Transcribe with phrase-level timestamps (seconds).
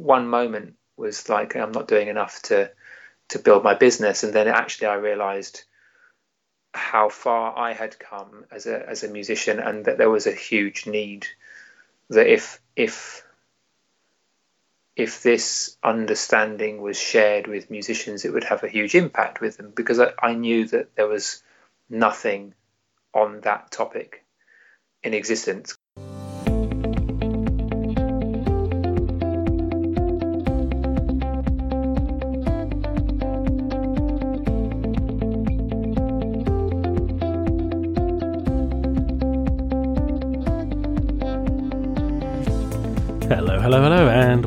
[0.00, 2.70] one moment was like I'm not doing enough to
[3.30, 5.64] to build my business, and then actually I realised
[6.74, 10.32] how far I had come as a as a musician, and that there was a
[10.32, 11.26] huge need
[12.10, 13.24] that if if
[14.96, 19.72] if this understanding was shared with musicians, it would have a huge impact with them
[19.74, 21.42] because I, I knew that there was
[21.88, 22.54] nothing
[23.14, 24.24] on that topic
[25.02, 25.76] in existence.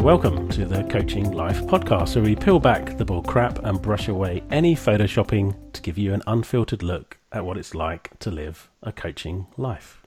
[0.04, 4.10] Welcome to the Coaching Life podcast, where we peel back the bull crap and brush
[4.10, 8.70] away any photoshopping to give you an unfiltered look at what it's like to live
[8.82, 10.04] a coaching life.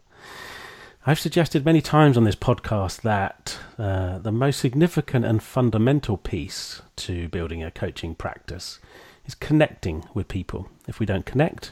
[1.07, 6.83] I've suggested many times on this podcast that uh, the most significant and fundamental piece
[6.97, 8.81] to building a coaching practice
[9.25, 10.69] is connecting with people.
[10.87, 11.71] If we don't connect,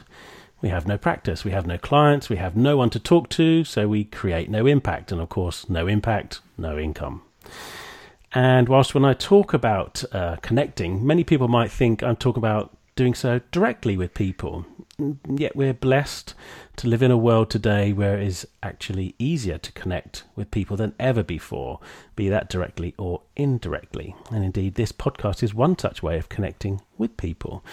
[0.63, 3.63] we have no practice, we have no clients, we have no one to talk to,
[3.63, 5.11] so we create no impact.
[5.11, 7.21] And of course, no impact, no income.
[8.35, 12.75] And whilst when I talk about uh, connecting, many people might think I'm talking about
[12.97, 14.65] doing so directly with people
[14.97, 16.33] yet we're blessed
[16.77, 20.77] to live in a world today where it is actually easier to connect with people
[20.77, 21.79] than ever before,
[22.15, 24.15] be that directly or indirectly.
[24.31, 27.63] And indeed, this podcast is one such way of connecting with people.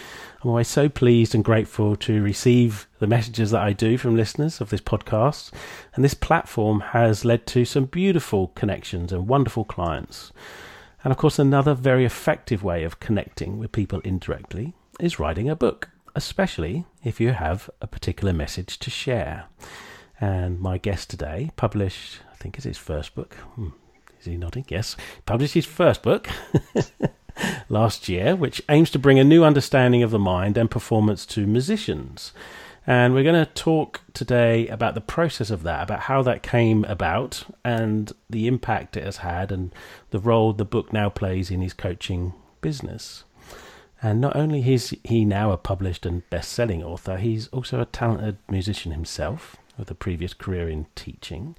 [0.41, 4.59] I'm always so pleased and grateful to receive the messages that I do from listeners
[4.59, 5.51] of this podcast.
[5.95, 10.31] And this platform has led to some beautiful connections and wonderful clients.
[11.03, 15.55] And of course, another very effective way of connecting with people indirectly is writing a
[15.55, 19.45] book especially if you have a particular message to share.
[20.19, 23.35] And my guest today published, I think it's his first book.
[23.55, 23.69] Hmm,
[24.19, 24.65] is he nodding?
[24.69, 24.95] Yes.
[25.25, 26.29] Published his first book
[27.69, 31.47] last year, which aims to bring a new understanding of the mind and performance to
[31.47, 32.31] musicians.
[32.85, 36.83] And we're going to talk today about the process of that, about how that came
[36.85, 39.73] about and the impact it has had and
[40.11, 43.23] the role the book now plays in his coaching business.
[44.03, 48.37] And not only is he now a published and best-selling author, he's also a talented
[48.49, 51.55] musician himself, with a previous career in teaching.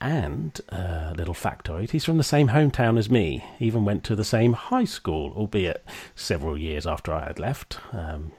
[0.00, 4.16] And a uh, little factoid, he's from the same hometown as me, even went to
[4.16, 5.84] the same high school, albeit
[6.16, 8.32] several years after I had left, because um,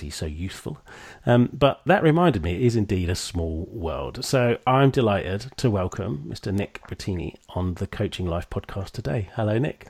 [0.00, 0.78] he's so youthful.
[1.24, 4.24] Um, but that reminded me it is indeed a small world.
[4.24, 6.52] So I'm delighted to welcome Mr.
[6.52, 9.28] Nick Bottini on the Coaching Life podcast today.
[9.34, 9.88] Hello, Nick.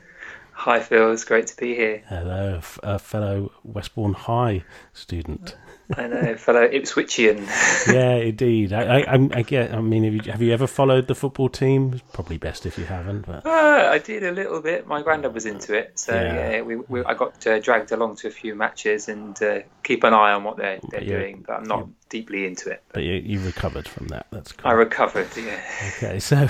[0.63, 1.11] Hi, Phil.
[1.11, 2.03] It's great to be here.
[2.07, 4.63] Hello, a fellow Westbourne High
[4.93, 5.57] student.
[5.97, 7.45] I know, fellow Ipswichian.
[7.93, 8.71] yeah, indeed.
[8.71, 9.73] I, I, I, get.
[9.73, 11.99] I mean, have you, have you ever followed the football team?
[12.13, 13.25] probably best if you haven't.
[13.25, 14.87] But uh, I did a little bit.
[14.87, 18.15] My granddad was into it, so yeah, yeah we, we, I got uh, dragged along
[18.17, 21.43] to a few matches and uh, keep an eye on what they're they're doing.
[21.45, 22.81] But I'm not deeply into it.
[22.87, 24.27] But, but you, you recovered from that.
[24.31, 24.71] That's cool.
[24.71, 25.27] I recovered.
[25.35, 25.61] Yeah.
[25.97, 26.47] Okay, so.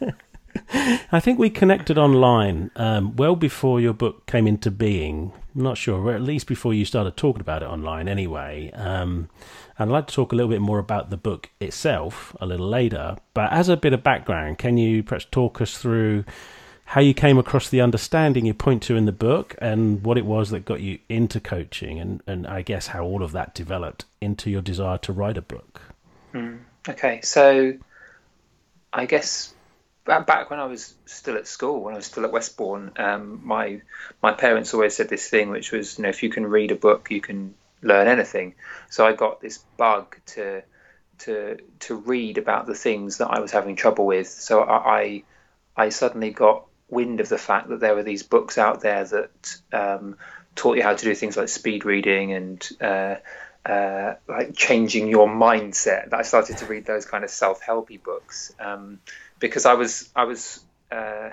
[1.12, 5.32] I think we connected online um, well before your book came into being.
[5.54, 8.70] I'm not sure, or at least before you started talking about it online anyway.
[8.74, 9.28] Um,
[9.78, 13.16] I'd like to talk a little bit more about the book itself a little later.
[13.34, 16.24] But as a bit of background, can you perhaps talk us through
[16.84, 20.26] how you came across the understanding you point to in the book and what it
[20.26, 24.06] was that got you into coaching and, and I guess how all of that developed
[24.20, 25.80] into your desire to write a book?
[26.34, 26.58] Mm,
[26.88, 27.74] okay, so
[28.92, 29.54] I guess
[30.18, 33.80] back when I was still at school, when I was still at Westbourne, um, my
[34.22, 36.76] my parents always said this thing, which was, you know, if you can read a
[36.76, 38.54] book, you can learn anything.
[38.90, 40.62] So I got this bug to
[41.20, 44.28] to to read about the things that I was having trouble with.
[44.28, 45.22] So I I,
[45.76, 49.56] I suddenly got wind of the fact that there were these books out there that
[49.72, 50.16] um,
[50.56, 53.16] taught you how to do things like speed reading and uh,
[53.64, 56.12] uh, like changing your mindset.
[56.12, 58.52] I started to read those kind of self-helpy books.
[58.58, 59.00] Um,
[59.40, 60.62] because I was I was
[60.92, 61.30] uh,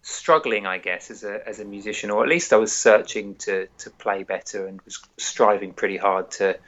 [0.00, 3.68] struggling, I guess, as a as a musician, or at least I was searching to
[3.78, 6.58] to play better and was striving pretty hard to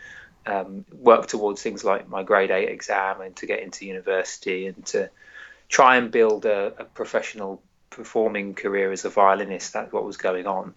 [0.47, 4.85] um, work towards things like my grade eight exam and to get into university and
[4.87, 5.09] to
[5.69, 9.73] try and build a, a professional performing career as a violinist.
[9.73, 10.75] That's what was going on.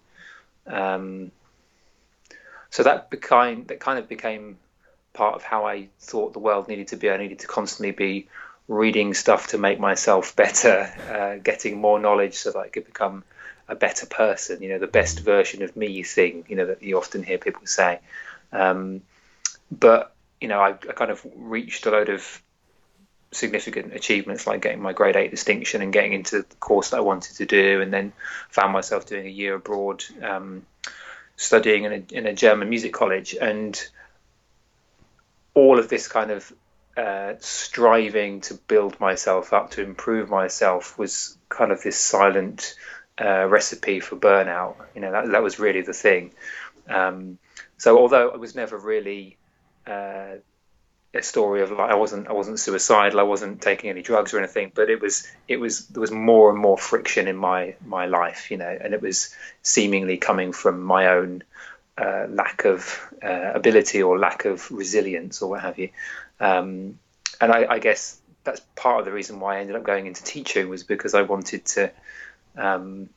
[0.66, 1.32] Um,
[2.70, 4.58] so that became that kind of became
[5.12, 7.10] part of how I thought the world needed to be.
[7.10, 8.28] I needed to constantly be
[8.68, 13.24] reading stuff to make myself better, uh, getting more knowledge so that I could become
[13.68, 16.96] a better person, you know, the best version of me thing, you know, that you
[16.96, 18.00] often hear people say.
[18.52, 19.02] Um,
[19.70, 22.42] but, you know, I, I, kind of reached a load of
[23.32, 27.00] significant achievements like getting my grade eight distinction and getting into the course that I
[27.00, 28.12] wanted to do, and then
[28.50, 30.64] found myself doing a year abroad um,
[31.36, 33.82] studying in a, in a German music college, and
[35.54, 36.52] all of this kind of
[36.96, 42.74] uh, striving to build myself up, to improve myself, was kind of this silent
[43.20, 44.76] uh, recipe for burnout.
[44.94, 46.32] You know, that, that was really the thing.
[46.88, 47.38] Um,
[47.78, 49.36] so although I was never really
[49.86, 50.36] uh,
[51.14, 54.38] a story of like I wasn't I wasn't suicidal, I wasn't taking any drugs or
[54.38, 58.06] anything, but it was it was there was more and more friction in my my
[58.06, 61.42] life, you know, and it was seemingly coming from my own
[61.96, 65.90] uh, lack of uh, ability or lack of resilience or what have you.
[66.40, 66.98] Um,
[67.40, 70.22] and I, I, guess that's part of the reason why I ended up going into
[70.24, 71.90] teaching was because I wanted to
[72.56, 73.08] um,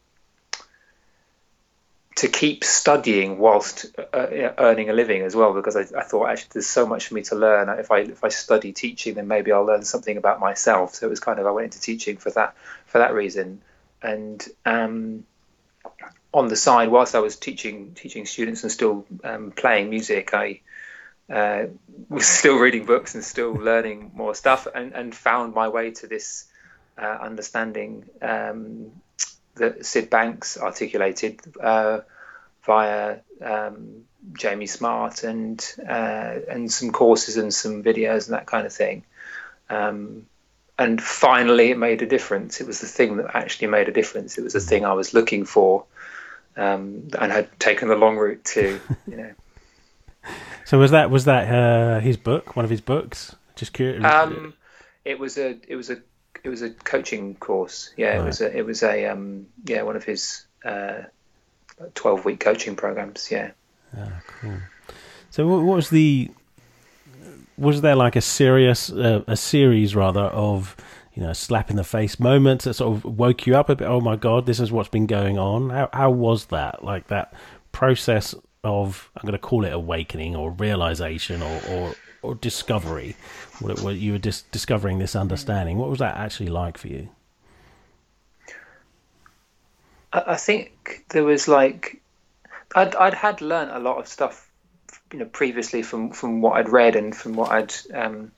[2.17, 4.27] to keep studying whilst uh,
[4.57, 7.21] earning a living as well because I, I, thought actually there's so much for me
[7.23, 7.69] to learn.
[7.77, 10.95] If I if I study teaching then maybe I'll learn something about myself.
[10.95, 12.55] So it was kind of I went into teaching for that
[12.87, 13.61] for that reason.
[14.01, 15.25] And um,
[16.33, 20.61] on the side whilst I was teaching teaching students and still um, playing music I
[21.29, 21.65] uh,
[22.09, 26.07] was still reading books and still learning more stuff and, and found my way to
[26.07, 26.45] this
[26.97, 28.91] uh, understanding um,
[29.55, 32.01] that Syd Banks articulated uh,
[32.63, 38.65] via um, Jamie Smart and uh, and some courses and some videos and that kind
[38.65, 39.03] of thing.
[39.69, 40.27] Um,
[40.79, 42.61] and finally, it made a difference.
[42.61, 44.37] It was the thing that actually made a difference.
[44.37, 45.85] It was the thing I was looking for,
[46.55, 48.79] um, and had taken the long route to.
[49.07, 49.33] You know.
[50.67, 52.57] so was that was that uh, his book?
[52.57, 53.33] One of his books?
[53.55, 54.03] Just curious.
[54.03, 54.53] Um,
[55.05, 56.01] it was a it was a
[56.43, 57.93] it was a coaching course.
[57.95, 58.19] Yeah, right.
[58.19, 61.03] it was a it was a um, yeah one of his uh,
[61.95, 63.31] twelve week coaching programs.
[63.31, 63.51] Yeah.
[63.97, 64.57] Ah, cool.
[65.29, 66.31] So what was the
[67.57, 70.75] was there like a serious uh, a series rather of
[71.13, 73.87] you know slap in the face moments that sort of woke you up a bit?
[73.87, 75.69] Oh my god, this is what's been going on.
[75.69, 76.83] How how was that?
[76.83, 77.33] Like that
[77.71, 83.15] process of I'm going to call it awakening or realization or or, or discovery
[83.59, 85.77] what, you were dis- discovering this understanding.
[85.77, 87.09] What was that actually like for you?
[90.13, 92.01] I think there was like
[92.75, 94.49] I'd I'd had learned a lot of stuff,
[95.11, 98.31] you know, previously from from what I'd read and from what I'd um,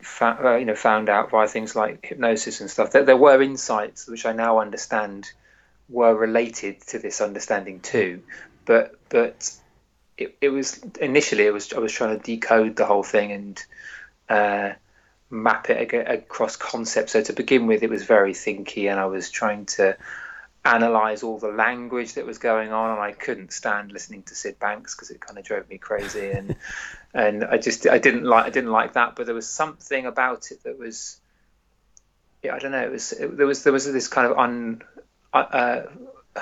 [0.00, 2.92] found, uh, you know found out via things like hypnosis and stuff.
[2.92, 5.30] That there were insights which I now understand
[5.88, 8.22] were related to this understanding too,
[8.70, 9.52] but but
[10.16, 13.64] it, it was initially it was I was trying to decode the whole thing and
[14.28, 14.74] uh,
[15.28, 17.10] map it across concepts.
[17.10, 19.96] So to begin with, it was very thinky, and I was trying to
[20.64, 24.60] analyze all the language that was going on, and I couldn't stand listening to Syd
[24.60, 26.54] Banks because it kind of drove me crazy, and
[27.12, 29.16] and I just I didn't like I didn't like that.
[29.16, 31.20] But there was something about it that was,
[32.40, 32.84] yeah, I don't know.
[32.84, 34.82] It was it, there was there was this kind of un.
[35.34, 35.86] Uh,
[36.36, 36.40] uh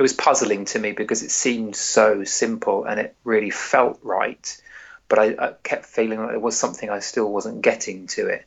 [0.00, 4.60] it was puzzling to me because it seemed so simple and it really felt right
[5.10, 8.46] but I, I, kept feeling like there was something I still wasn't getting to it.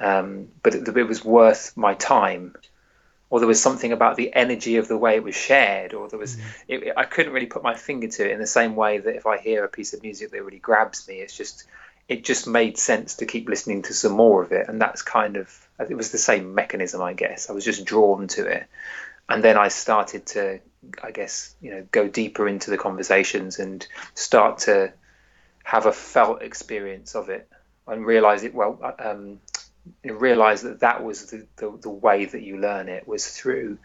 [0.00, 2.54] Um, but it, it, was worth my time,
[3.30, 6.18] or there was something about the energy of the way it was shared, or there
[6.18, 6.36] was.
[6.36, 6.42] Mm.
[6.68, 9.26] It, I couldn't really put my finger to it in the same way that if
[9.26, 11.64] I hear a piece of music that really grabs me, it's just.
[12.06, 15.38] It just made sense to keep listening to some more of it, and that's kind
[15.38, 15.68] of.
[15.78, 17.48] It was the same mechanism, I guess.
[17.48, 18.66] I was just drawn to it,
[19.28, 20.60] and then I started to,
[21.02, 24.92] I guess, you know, go deeper into the conversations and start to
[25.62, 27.48] have a felt experience of it
[27.86, 29.40] and realize it well um,
[30.04, 33.78] realize that that was the, the, the, way that you learn it was through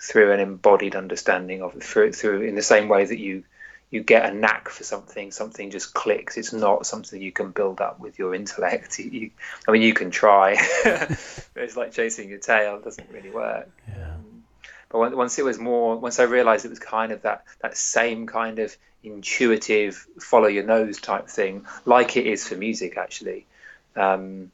[0.00, 3.42] through an embodied understanding of it through through in the same way that you
[3.90, 6.36] you get a knack for something something just clicks.
[6.36, 8.98] It's not something you can build up with your intellect.
[9.04, 9.30] You,
[9.68, 10.56] i mean you can try.
[10.82, 11.10] But
[11.56, 12.76] it's like chasing your tail.
[12.76, 13.70] It doesn't really work.
[13.86, 14.16] Yeah.
[15.00, 18.26] But once it was more once i realized it was kind of that that same
[18.26, 23.46] kind of intuitive follow your nose type thing, like it is for music actually.
[23.94, 24.50] Um,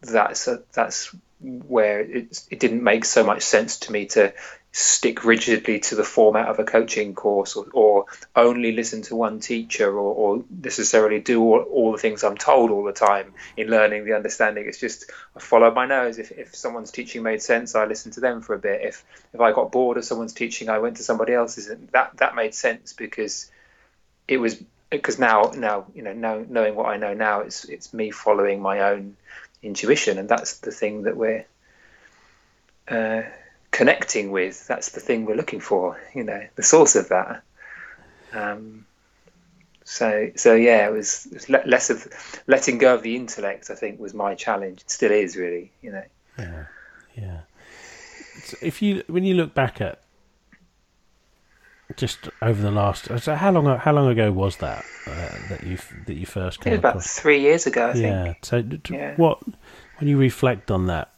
[0.00, 4.32] that's a, that's where it, it didn't make so much sense to me to
[4.78, 8.04] stick rigidly to the format of a coaching course or, or
[8.36, 12.70] only listen to one teacher or, or necessarily do all, all, the things I'm told
[12.70, 14.66] all the time in learning the understanding.
[14.68, 16.20] It's just I follow my nose.
[16.20, 18.82] If, if someone's teaching made sense, I listened to them for a bit.
[18.82, 21.66] If if I got bored of someone's teaching, I went to somebody else's.
[21.66, 23.50] And that that made sense because
[24.28, 27.92] it was because now now you know now knowing what I know now, it's it's
[27.92, 29.16] me following my own
[29.60, 31.46] intuition, and that's the thing that we're.
[32.86, 33.22] Uh,
[33.78, 34.66] connecting with.
[34.66, 37.42] That's the thing we're looking for, you know, the source of that.
[38.32, 38.86] Um,
[39.84, 42.06] So so yeah, it was, it was less of
[42.46, 43.70] letting go of the intellect.
[43.70, 44.82] I think was my challenge.
[44.82, 46.04] It still is really, you know.
[46.38, 46.64] Yeah,
[47.16, 47.40] yeah.
[48.44, 50.02] So if you when you look back at
[51.96, 55.78] just over the last, so how long how long ago was that uh, that you
[56.06, 56.74] that you first came?
[56.74, 57.18] about across?
[57.18, 58.24] three years ago, I yeah.
[58.24, 58.44] think.
[58.44, 59.14] So yeah.
[59.16, 59.38] what
[59.98, 61.08] when you reflect on that,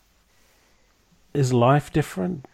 [1.35, 2.47] is life different?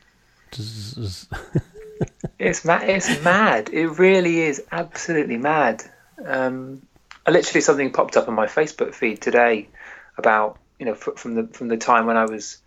[2.39, 2.89] It's mad.
[2.89, 3.71] It's mad.
[3.73, 5.83] It really is absolutely mad.
[6.25, 6.83] Um,
[7.27, 9.69] literally something popped up on my Facebook feed today
[10.17, 12.59] about you know from the from the time when I was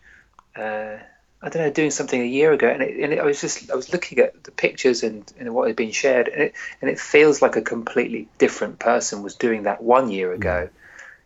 [0.55, 0.97] uh,
[1.41, 3.71] I don't know doing something a year ago, and, it, and it, I was just
[3.71, 6.89] I was looking at the pictures and, and what had been shared, and it and
[6.89, 10.69] it feels like a completely different person was doing that one year ago.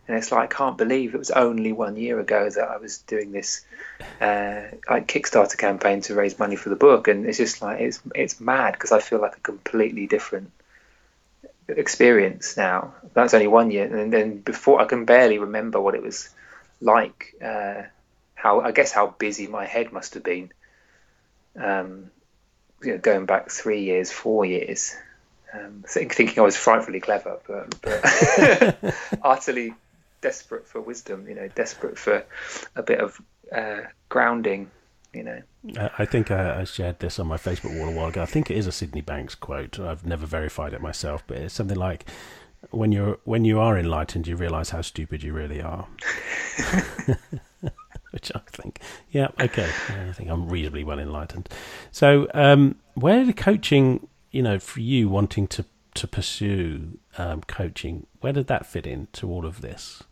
[0.06, 2.98] And it's like I can't believe it was only one year ago that I was
[2.98, 3.64] doing this
[4.20, 8.00] uh, like Kickstarter campaign to raise money for the book, and it's just like it's
[8.14, 10.50] it's mad because I feel like a completely different
[11.68, 12.94] experience now.
[13.14, 16.28] That's only one year, and then before I can barely remember what it was
[16.80, 17.34] like.
[17.42, 17.82] Uh,
[18.34, 20.52] how I guess how busy my head must have been.
[21.56, 22.10] Um,
[22.82, 24.94] you know, going back three years, four years,
[25.54, 29.72] um, think, thinking I was frightfully clever, but, but utterly
[30.24, 32.24] desperate for wisdom, you know, desperate for
[32.76, 33.20] a bit of
[33.54, 34.70] uh, grounding,
[35.12, 35.42] you know.
[35.98, 38.22] I think I, I, shared this on my Facebook wall a while ago.
[38.22, 39.78] I think it is a Sydney Banks quote.
[39.78, 42.08] I've never verified it myself, but it's something like,
[42.70, 45.86] "When you're when you are enlightened, you realise how stupid you really are."
[48.12, 49.70] Which I think, yeah, okay.
[49.88, 51.50] I think I'm reasonably well enlightened.
[51.90, 58.06] So, um, where the coaching, you know, for you wanting to to pursue um, coaching,
[58.20, 60.02] where did that fit into all of this?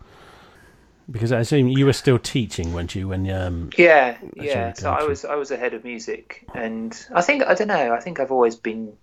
[1.13, 3.09] Because I assume you were still teaching, weren't you?
[3.09, 4.73] When um, yeah, yeah.
[4.73, 7.93] So I was I was a head of music, and I think I don't know.
[7.93, 8.97] I think I've always been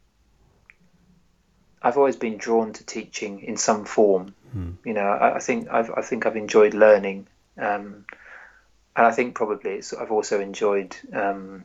[1.81, 4.33] I've always been drawn to teaching in some form.
[4.51, 4.71] Hmm.
[4.83, 8.05] You know, I, I, think I've I think I've enjoyed learning, um,
[8.95, 11.63] and I think probably it's, I've also enjoyed um,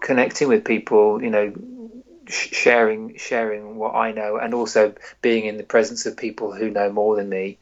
[0.00, 1.22] connecting with people.
[1.22, 1.54] You know,
[2.28, 6.92] sharing sharing what I know, and also being in the presence of people who know
[6.92, 7.58] more than me.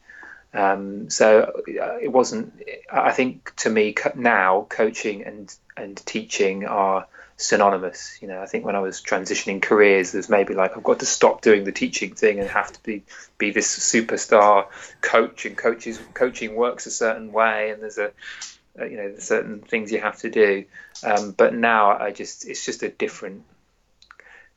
[0.55, 2.53] Um, so uh, it wasn't.
[2.91, 7.07] I think to me now, coaching and and teaching are
[7.37, 8.17] synonymous.
[8.21, 11.05] You know, I think when I was transitioning careers, there's maybe like I've got to
[11.05, 13.03] stop doing the teaching thing and have to be
[13.37, 14.67] be this superstar
[15.01, 15.45] coach.
[15.45, 18.11] And coaches coaching works a certain way, and there's a
[18.79, 20.65] you know certain things you have to do.
[21.03, 23.43] Um, but now I just it's just a different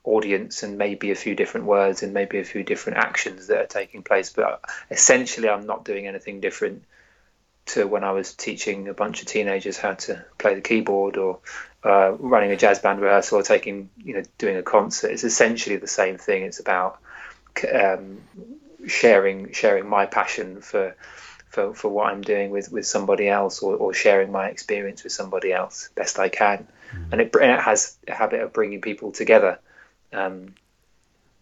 [0.09, 3.67] audience and maybe a few different words and maybe a few different actions that are
[3.67, 4.33] taking place.
[4.33, 4.61] But
[4.91, 6.85] essentially, I'm not doing anything different
[7.67, 11.41] to when I was teaching a bunch of teenagers how to play the keyboard or
[11.85, 15.11] uh, running a jazz band rehearsal or taking, you know, doing a concert.
[15.11, 16.43] It's essentially the same thing.
[16.43, 16.99] It's about
[17.73, 18.23] um,
[18.87, 20.97] sharing sharing my passion for.
[21.51, 25.15] For, for what I'm doing with, with somebody else or, or sharing my experience with
[25.15, 26.69] somebody else best I can.
[26.93, 27.13] Mm.
[27.13, 29.59] And it, it has a habit of bringing people together
[30.13, 30.55] um,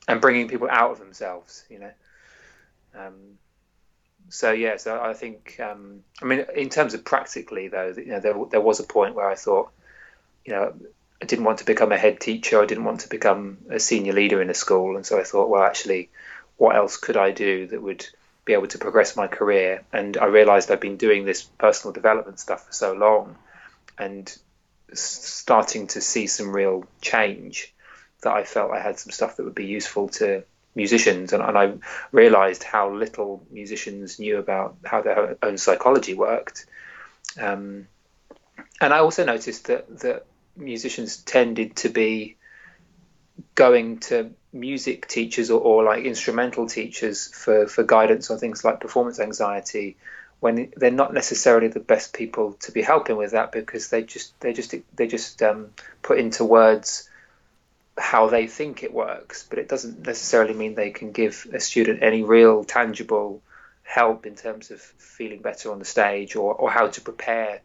[0.08, 1.92] and bringing people out of themselves, you know.
[2.98, 3.14] Um,
[4.28, 8.20] so yeah, so I think, um, I mean, in terms of practically though, you know,
[8.20, 9.70] there there was a point where I thought,
[10.44, 10.74] you know,
[11.22, 14.12] I didn't want to become a head teacher, I didn't want to become a senior
[14.12, 16.10] leader in a school, and so I thought, well, actually,
[16.56, 18.06] what else could I do that would
[18.44, 19.82] be able to progress my career?
[19.92, 23.36] And I realised I'd been doing this personal development stuff for so long,
[23.98, 24.36] and
[24.92, 27.72] starting to see some real change
[28.22, 30.44] that I felt I had some stuff that would be useful to
[30.74, 31.74] musicians, and, and I
[32.12, 36.66] realised how little musicians knew about how their own psychology worked.
[37.40, 37.88] Um,
[38.80, 42.36] and I also noticed that that musicians tended to be
[43.54, 48.80] going to music teachers or, or like instrumental teachers for, for guidance on things like
[48.80, 49.96] performance anxiety
[50.40, 54.38] when they're not necessarily the best people to be helping with that because they just
[54.40, 55.70] they just they just um,
[56.02, 57.08] put into words
[57.98, 62.02] how they think it works, but it doesn't necessarily mean they can give a student
[62.02, 63.42] any real tangible
[63.82, 67.60] help in terms of feeling better on the stage or, or how to prepare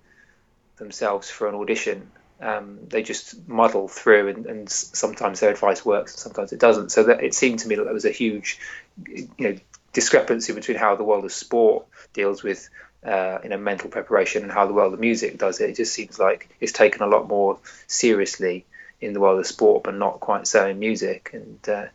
[0.77, 2.09] themselves for an audition.
[2.39, 6.91] Um, they just muddle through, and, and, sometimes their advice works, and sometimes it doesn't.
[6.91, 8.59] So that it seemed to me that there was a huge,
[9.05, 9.55] you know,
[9.93, 12.67] discrepancy between how the world of sport deals with
[13.05, 15.69] uh, you know mental preparation and how the world of music does it.
[15.69, 18.65] It just seems like it's taken a lot more seriously
[19.01, 21.31] in the world of sport, but not quite so in music.
[21.33, 21.85] And uh,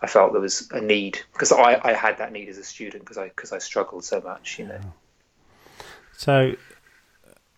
[0.00, 3.04] I felt there was a need because I, I had that need as a student
[3.04, 4.80] because I because I struggled so much, you know.
[6.16, 6.54] So,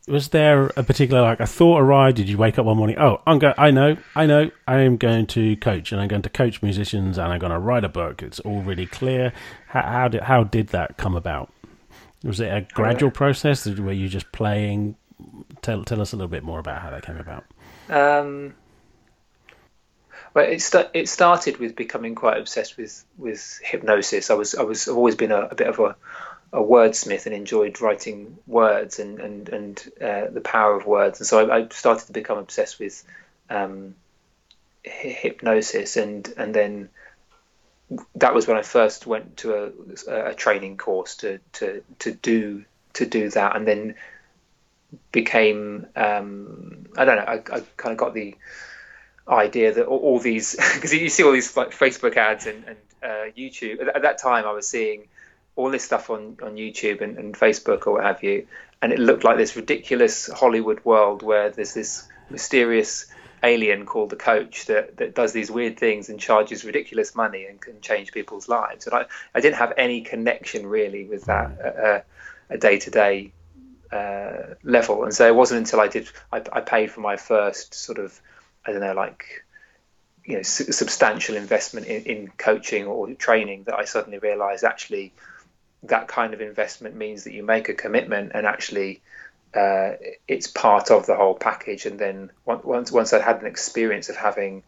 [0.08, 2.16] was there a particular like a thought arrived?
[2.16, 2.98] Did you wake up one morning?
[2.98, 3.54] Oh, I'm going.
[3.58, 4.50] I know, I know.
[4.66, 7.58] I am going to coach, and I'm going to coach musicians, and I'm going to
[7.58, 8.22] write a book.
[8.22, 9.32] It's all really clear.
[9.68, 11.52] How, how did how did that come about?
[12.22, 13.66] Was it a gradual process?
[13.66, 14.96] Were you just playing?
[15.62, 17.44] Tell tell us a little bit more about how that came about.
[17.88, 18.54] Um,
[20.36, 24.28] well, it st- it started with becoming quite obsessed with with hypnosis.
[24.28, 25.96] I was I was I've always been a, a bit of a
[26.52, 31.20] a wordsmith and enjoyed writing words and and and uh, the power of words.
[31.20, 33.02] And so I, I started to become obsessed with
[33.48, 33.94] um,
[34.82, 36.90] hypnosis, and and then
[38.16, 39.72] that was when I first went to
[40.06, 43.94] a, a training course to to to do to do that, and then
[45.12, 47.22] became um, I don't know.
[47.22, 48.36] I, I kind of got the
[49.28, 52.76] idea that all, all these because you see all these like Facebook ads and, and
[53.02, 53.80] uh, YouTube.
[53.80, 55.08] At, at that time, I was seeing
[55.54, 58.46] all this stuff on, on YouTube and, and Facebook or what have you,
[58.82, 63.06] and it looked like this ridiculous Hollywood world where there's this mysterious
[63.42, 67.60] alien called the coach that, that does these weird things and charges ridiculous money and
[67.60, 68.86] can change people's lives.
[68.86, 69.04] And I,
[69.34, 72.00] I didn't have any connection really with that uh,
[72.50, 73.32] a day to day
[74.62, 75.04] level.
[75.04, 78.20] And so it wasn't until I did, I, I paid for my first sort of,
[78.66, 79.44] I don't know, like
[80.24, 85.12] you know substantial investment in, in, coaching or training that I suddenly realized actually
[85.84, 89.02] that kind of investment means that you make a commitment and actually
[89.54, 89.92] uh,
[90.28, 91.86] it's part of the whole package.
[91.86, 94.62] And then once once I'd had an experience of having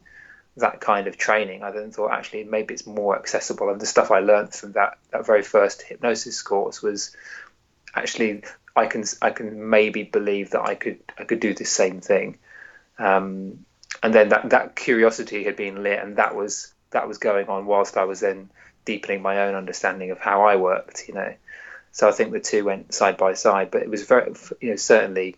[0.57, 3.69] that kind of training, I then thought actually maybe it's more accessible.
[3.71, 7.15] And the stuff I learned from that that very first hypnosis course was
[7.95, 12.01] actually I can I can maybe believe that I could I could do the same
[12.01, 12.39] thing.
[12.99, 13.65] Um,
[14.03, 17.67] and then that that curiosity had been lit, and that was that was going on
[17.67, 18.51] whilst I was then
[18.85, 21.35] deepening my own understanding of how I worked, you know.
[21.93, 24.77] So I think the two went side by side, but it was very, you know,
[24.77, 25.37] certainly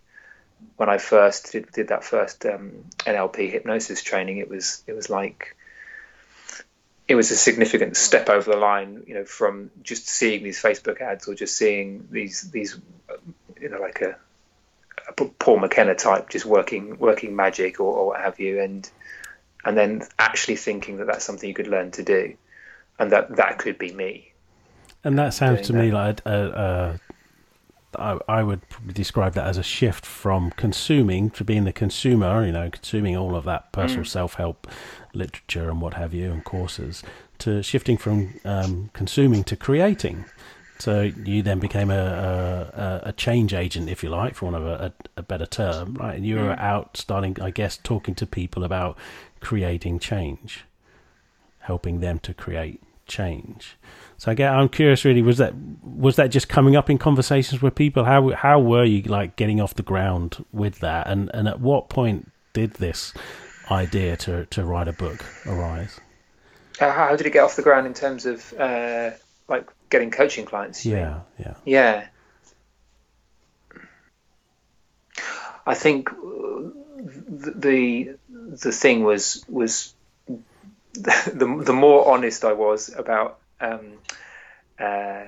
[0.76, 5.10] when I first did, did that first um, NLP hypnosis training, it was it was
[5.10, 5.56] like
[7.08, 11.00] it was a significant step over the line, you know, from just seeing these Facebook
[11.00, 12.78] ads or just seeing these these,
[13.60, 14.16] you know, like a, a
[15.26, 18.88] Paul McKenna type just working working magic or, or what have you, and
[19.64, 22.36] and then actually thinking that that's something you could learn to do
[23.00, 24.32] and that that could be me.
[25.02, 25.78] And that sounds to that.
[25.78, 27.00] me like a,
[27.96, 31.72] a, I, I would probably describe that as a shift from consuming to being the
[31.72, 34.08] consumer, you know, consuming all of that personal mm.
[34.08, 34.68] self help
[35.14, 37.02] literature and what have you and courses,
[37.38, 40.26] to shifting from um, consuming to creating.
[40.80, 44.66] So you then became a, a, a, change agent, if you like, for one of
[44.66, 46.16] a, a better term, right?
[46.16, 46.58] And you were mm.
[46.58, 48.96] out starting, I guess, talking to people about
[49.40, 50.64] creating change,
[51.58, 53.76] helping them to create change.
[54.16, 57.60] So I get, I'm curious, really, was that was that just coming up in conversations
[57.60, 58.04] with people?
[58.04, 61.88] How how were you like getting off the ground with that, and and at what
[61.88, 63.14] point did this
[63.70, 66.00] idea to to write a book arise?
[66.80, 69.10] Uh, how did it get off the ground in terms of uh,
[69.48, 70.86] like getting coaching clients?
[70.86, 72.06] Yeah, yeah, yeah.
[75.66, 79.94] I think the the thing was was
[80.94, 83.92] the the more honest I was about um,
[84.78, 85.24] uh,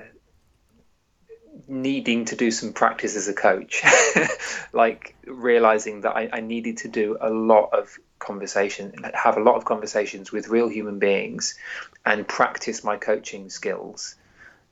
[1.67, 3.83] needing to do some practice as a coach,
[4.73, 9.55] like realizing that I, I, needed to do a lot of conversation, have a lot
[9.55, 11.55] of conversations with real human beings,
[12.03, 14.15] and practice my coaching skills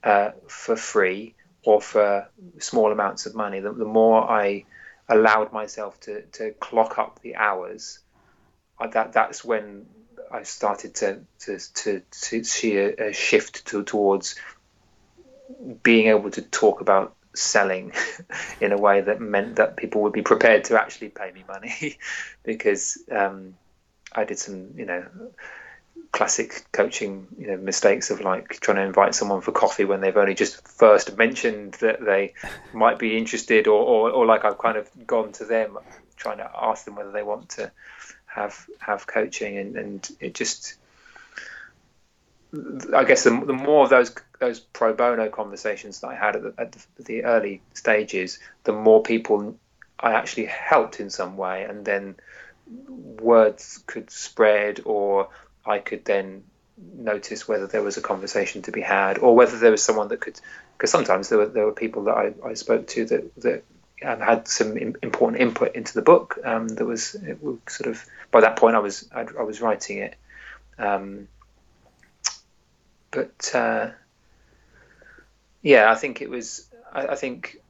[0.04, 2.28] uh, for free or for
[2.60, 3.60] small amounts of money.
[3.60, 4.66] The, the more I
[5.08, 8.00] allowed myself to to clock up the hours,
[8.80, 9.86] uh, that that's when
[10.32, 14.36] I started to to to, to see a, a shift to, towards
[15.84, 17.94] being able to talk about selling
[18.62, 21.98] in a way that meant that people would be prepared to actually pay me money
[22.44, 23.54] because um,
[24.14, 25.06] I did some you know
[26.12, 30.18] classic coaching you know mistakes of like trying to invite someone for coffee when they've
[30.18, 32.34] only just first mentioned that they
[32.74, 35.78] might be interested or, or, or like I've kind of gone to them
[36.22, 37.72] trying to ask them whether they want to
[38.28, 40.76] have have coaching, and, and it just
[42.96, 46.44] I guess the, the more of those those pro bono conversations that I had at
[46.44, 49.58] the, at the, the early stages, the more people
[50.00, 52.16] I actually helped in some way, and then
[52.88, 55.30] words could spread, or
[55.66, 56.44] I could then
[56.78, 60.22] notice whether there was a conversation to be had, or whether there was someone that
[60.22, 60.40] could.
[60.78, 63.64] Because sometimes there were there were people that I, I spoke to that that
[64.04, 66.38] um, had some important input into the book.
[66.44, 70.00] Um, that was, was, sort of by that point I was I, I was writing
[70.00, 70.16] it,
[70.78, 71.28] um,
[73.12, 73.92] but uh,
[75.62, 76.68] yeah, I think it was.
[76.92, 77.62] I, I think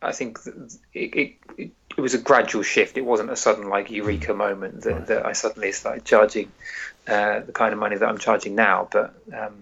[0.00, 0.38] I think
[0.92, 2.96] it, it, it, it, was a gradual shift.
[2.96, 4.36] It wasn't a sudden like eureka mm.
[4.36, 5.06] moment that, right.
[5.06, 6.52] that I suddenly started charging
[7.06, 8.88] uh, the kind of money that I'm charging now.
[8.90, 9.56] But um,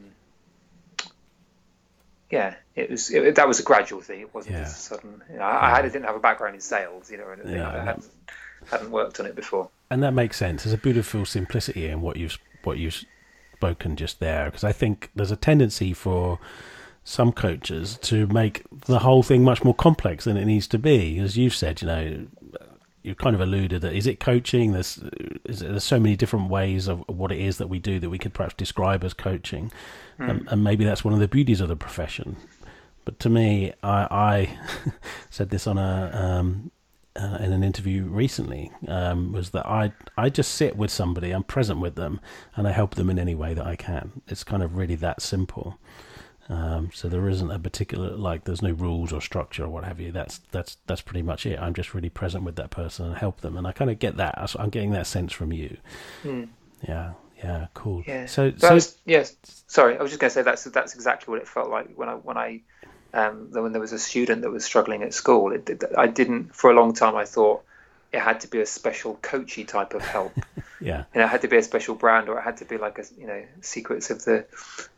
[2.30, 4.20] yeah, it was it, that was a gradual thing.
[4.20, 4.64] It wasn't yeah.
[4.64, 5.22] just sudden.
[5.30, 7.56] You know, I, I, didn't have a background in sales, you know, or anything.
[7.56, 7.68] Yeah.
[7.68, 8.08] I hadn't,
[8.70, 9.68] hadn't worked on it before.
[9.90, 10.64] And that makes sense.
[10.64, 13.04] There's a beautiful simplicity in what you've what you've
[13.54, 16.38] spoken just there, because I think there's a tendency for
[17.04, 21.18] some coaches to make the whole thing much more complex than it needs to be.
[21.18, 22.26] As you've said, you know,
[23.02, 24.72] you kind of alluded that is it coaching?
[24.72, 25.00] There's
[25.44, 28.32] there's so many different ways of what it is that we do that we could
[28.32, 29.72] perhaps describe as coaching,
[30.18, 30.30] mm.
[30.30, 32.36] and, and, maybe that's one of the beauties of the profession.
[33.04, 34.58] But to me, I, I
[35.30, 36.70] said this on a um,
[37.16, 41.42] uh, in an interview recently um, was that I I just sit with somebody, I'm
[41.42, 42.20] present with them,
[42.54, 44.22] and I help them in any way that I can.
[44.28, 45.78] It's kind of really that simple.
[46.52, 49.98] Um, so there isn't a particular like there's no rules or structure or what have
[49.98, 50.12] you.
[50.12, 51.58] That's that's that's pretty much it.
[51.58, 54.18] I'm just really present with that person and help them, and I kind of get
[54.18, 54.54] that.
[54.58, 55.78] I'm getting that sense from you.
[56.22, 56.48] Mm.
[56.86, 58.02] Yeah, yeah, cool.
[58.06, 58.26] Yeah.
[58.26, 59.34] So, so was, yes.
[59.66, 62.10] Sorry, I was just going to say that's that's exactly what it felt like when
[62.10, 62.60] I when I
[63.14, 65.52] um, when there was a student that was struggling at school.
[65.52, 67.16] It, I didn't for a long time.
[67.16, 67.64] I thought
[68.12, 70.32] it had to be a special coachy type of help.
[70.80, 71.04] yeah.
[71.14, 72.98] You know, it had to be a special brand, or it had to be like
[72.98, 74.44] a you know secrets of the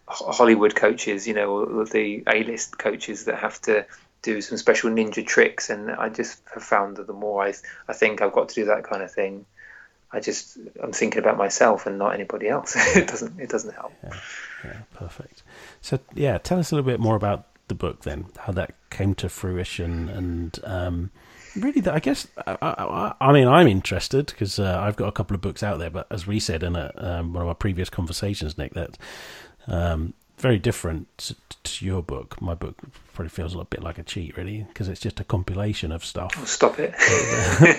[0.07, 3.87] Hollywood coaches, you know, or the A-list coaches that have to
[4.22, 5.70] do some special ninja tricks.
[5.70, 7.55] And I just have found that the more I
[7.88, 9.46] I think I've got to do that kind of thing,
[10.11, 12.74] I just I'm thinking about myself and not anybody else.
[12.96, 13.92] it doesn't it doesn't help.
[14.03, 14.20] Yeah.
[14.64, 15.42] yeah, perfect.
[15.81, 19.14] So yeah, tell us a little bit more about the book then, how that came
[19.16, 21.11] to fruition, and um,
[21.57, 25.12] really, that I guess I, I, I, mean I'm interested because uh, I've got a
[25.12, 27.55] couple of books out there, but as we said in a, um, one of our
[27.55, 28.99] previous conversations, Nick, that
[29.67, 32.40] um, very different to, to, your book.
[32.43, 32.77] My book
[33.12, 36.05] probably feels a little bit like a cheat, really, because it's just a compilation of
[36.05, 36.35] stuff.
[36.38, 36.93] Oh, stop it.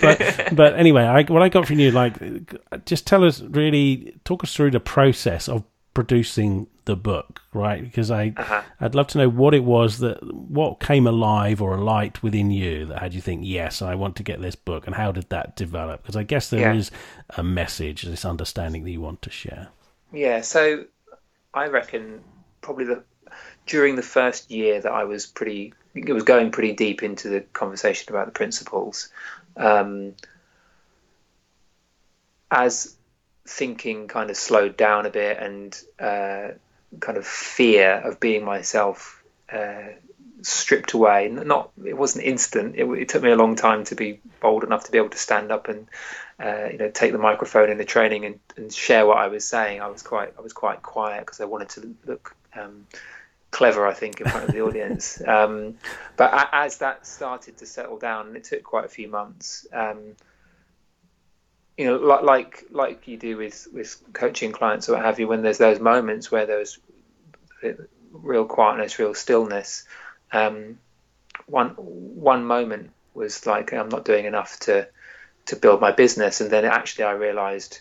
[0.00, 4.42] but, but anyway, I, what I got from you, like, just tell us, really, talk
[4.42, 7.82] us through the process of producing the book, right?
[7.82, 8.62] Because I, uh-huh.
[8.80, 12.86] I'd love to know what it was that, what came alive or alight within you
[12.86, 15.54] that had you think, yes, I want to get this book, and how did that
[15.56, 16.02] develop?
[16.02, 16.74] Because I guess there yeah.
[16.74, 16.90] is
[17.36, 19.68] a message, this understanding that you want to share.
[20.12, 20.40] Yeah.
[20.40, 20.84] So
[21.52, 22.22] I reckon
[22.62, 23.02] probably the
[23.66, 27.40] during the first year that I was pretty, it was going pretty deep into the
[27.40, 29.08] conversation about the principles.
[29.56, 30.14] Um,
[32.50, 32.94] as
[33.44, 36.48] thinking kind of slowed down a bit and uh,
[37.00, 39.88] kind of fear of being myself uh,
[40.42, 41.28] stripped away.
[41.28, 42.74] Not it wasn't instant.
[42.76, 45.18] It, it, took me a long time to be bold enough to be able to
[45.18, 45.86] stand up and
[46.40, 49.46] uh, you know take the microphone in the training and, and, share what I was
[49.46, 49.80] saying.
[49.80, 52.34] I was quite I was quite quiet because I wanted to look.
[52.54, 52.86] Um,
[53.52, 55.22] clever, I think, in front of the audience.
[55.26, 55.76] Um,
[56.16, 59.98] but as that started to settle down, and it took quite a few months, um,
[61.76, 65.42] you know, like like you do with with coaching clients or what have you, when
[65.42, 66.78] there's those moments where there's
[68.12, 69.84] real quietness, real stillness.
[70.32, 70.78] Um,
[71.46, 74.88] one one moment was like I'm not doing enough to
[75.46, 77.80] to build my business, and then actually I realised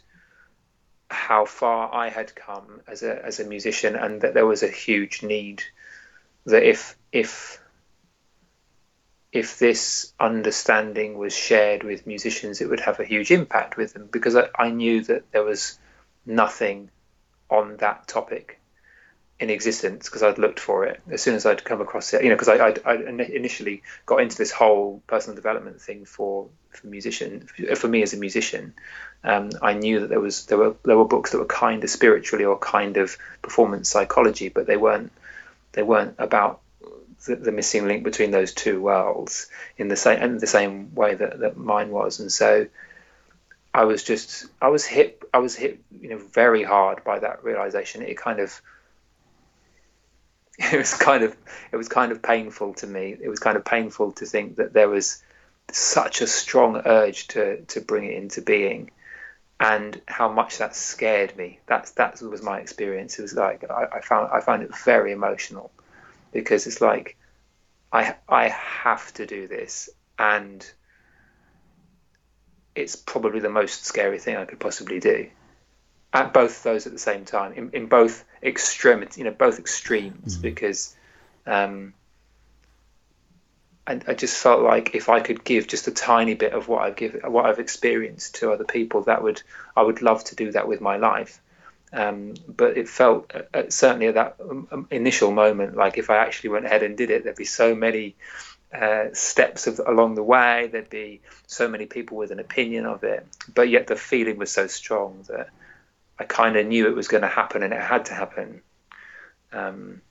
[1.09, 4.67] how far I had come as a as a musician, and that there was a
[4.67, 5.63] huge need
[6.45, 7.59] that if if
[9.31, 14.07] if this understanding was shared with musicians, it would have a huge impact with them
[14.09, 15.77] because I, I knew that there was
[16.25, 16.89] nothing
[17.49, 18.59] on that topic
[19.39, 22.24] in existence because I'd looked for it as soon as I'd come across it.
[22.24, 26.48] You know, because I, I, I, initially got into this whole personal development thing for
[26.69, 28.74] for musician for me as a musician.
[29.24, 31.89] Um, I knew that there was there were there were books that were kind of
[31.89, 35.12] spiritually or kind of performance psychology, but they weren't
[35.74, 36.62] they weren't about
[37.26, 41.13] the, the missing link between those two worlds in the same in the same way
[41.13, 42.21] that, that mine was.
[42.21, 42.67] And so
[43.74, 47.43] I was just I was hit I was hit you know very hard by that
[47.43, 48.02] realization.
[48.02, 48.62] It kind of
[50.59, 51.35] it was kind of
[51.71, 53.15] it was kind of painful to me.
[53.19, 55.21] It was kind of painful to think that there was
[55.71, 58.91] such a strong urge to to bring it into being,
[59.59, 61.59] and how much that scared me.
[61.65, 63.19] That's that was my experience.
[63.19, 65.71] It was like I, I found I found it very emotional
[66.31, 67.17] because it's like
[67.91, 70.65] I I have to do this and
[72.75, 75.29] it's probably the most scary thing I could possibly do
[76.15, 80.34] at both those at the same time in, in both extremities, you know, both extremes,
[80.34, 80.41] mm-hmm.
[80.41, 80.95] because
[81.45, 81.93] um,
[83.86, 86.84] I, I, just felt like if I could give just a tiny bit of what
[86.84, 89.43] I've given, what I've experienced to other people, that would
[89.75, 91.41] I would love to do that with my life.
[91.91, 96.10] Um, but it felt uh, uh certainly at that um, um, initial moment like if
[96.10, 98.15] I actually went ahead and did it, there'd be so many
[98.73, 100.69] uh, steps of, along the way.
[100.71, 104.51] There'd be so many people with an opinion of it, but yet the feeling was
[104.51, 105.49] so strong that
[106.17, 108.62] I kind of knew it was going to happen and it had to happen.
[109.51, 110.01] Um,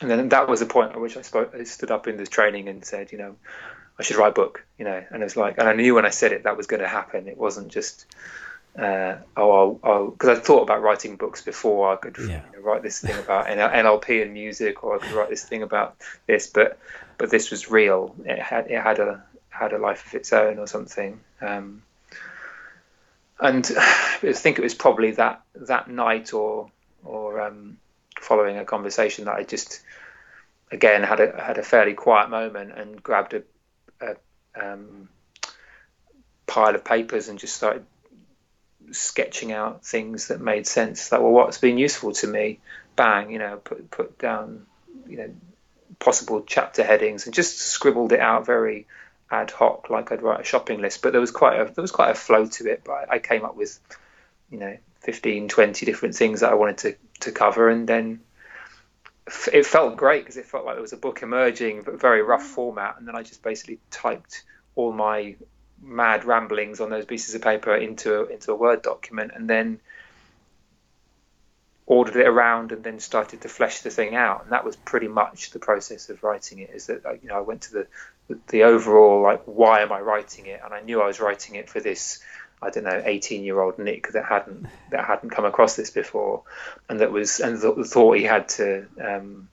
[0.00, 2.28] and then that was the point at which I, spoke, I stood up in this
[2.28, 3.36] training and said, you know,
[3.98, 5.02] I should write a book, you know.
[5.10, 6.88] And it was like, and I knew when I said it that was going to
[6.88, 7.28] happen.
[7.28, 8.06] It wasn't just,
[8.78, 11.92] uh, oh, because I'd thought about writing books before.
[11.92, 12.42] I could yeah.
[12.52, 15.62] you know, write this thing about NLP and music, or I could write this thing
[15.62, 16.46] about this.
[16.46, 16.78] But
[17.16, 18.14] but this was real.
[18.24, 21.20] It had it had a had a life of its own or something.
[21.40, 21.82] Um,
[23.40, 26.70] and I think it was probably that that night or
[27.04, 27.78] or um,
[28.20, 29.82] following a conversation that I just
[30.70, 33.42] again had a had a fairly quiet moment and grabbed a,
[34.00, 34.16] a
[34.60, 35.08] um,
[36.46, 37.84] pile of papers and just started
[38.92, 41.10] sketching out things that made sense.
[41.10, 42.60] That well, what's been useful to me?
[42.94, 44.66] Bang, you know, put put down,
[45.06, 45.30] you know,
[45.98, 48.86] possible chapter headings and just scribbled it out very
[49.30, 51.02] ad hoc, like I'd write a shopping list.
[51.02, 52.82] But there was quite a there was quite a flow to it.
[52.84, 53.78] But I came up with,
[54.50, 58.20] you know, 15, 20 different things that I wanted to to cover, and then
[59.52, 62.44] it felt great because it felt like there was a book emerging, but very rough
[62.44, 62.54] mm.
[62.54, 62.96] format.
[62.98, 65.36] And then I just basically typed all my
[65.82, 69.80] mad ramblings on those pieces of paper into a, into a Word document, and then
[71.86, 74.42] ordered it around and then started to flesh the thing out.
[74.42, 76.70] And that was pretty much the process of writing it.
[76.74, 77.86] Is that you know I went to the
[78.48, 81.68] the overall like why am I writing it, and I knew I was writing it
[81.68, 82.20] for this.
[82.62, 86.42] I don't know, 18 year old Nick that hadn't that hadn't come across this before,
[86.88, 89.48] and that was and th- thought he had to um,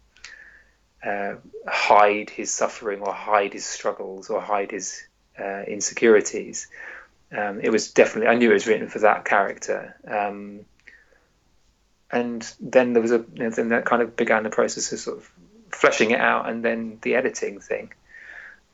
[1.05, 1.35] uh,
[1.67, 5.03] hide his suffering or hide his struggles or hide his
[5.37, 6.67] uh, insecurities.
[7.35, 9.95] Um, it was definitely I knew it was written for that character.
[10.07, 10.61] Um,
[12.13, 14.99] and then there was a you know, then that kind of began the process of
[14.99, 15.31] sort of
[15.71, 17.91] fleshing it out, and then the editing thing.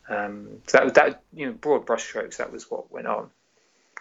[0.10, 2.38] Um, so that was that you know broad brushstrokes.
[2.38, 3.30] That was what went on,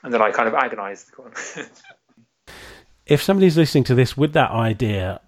[0.03, 1.13] and then I kind of agonised.
[3.07, 5.21] if somebody's listening to this with that idea,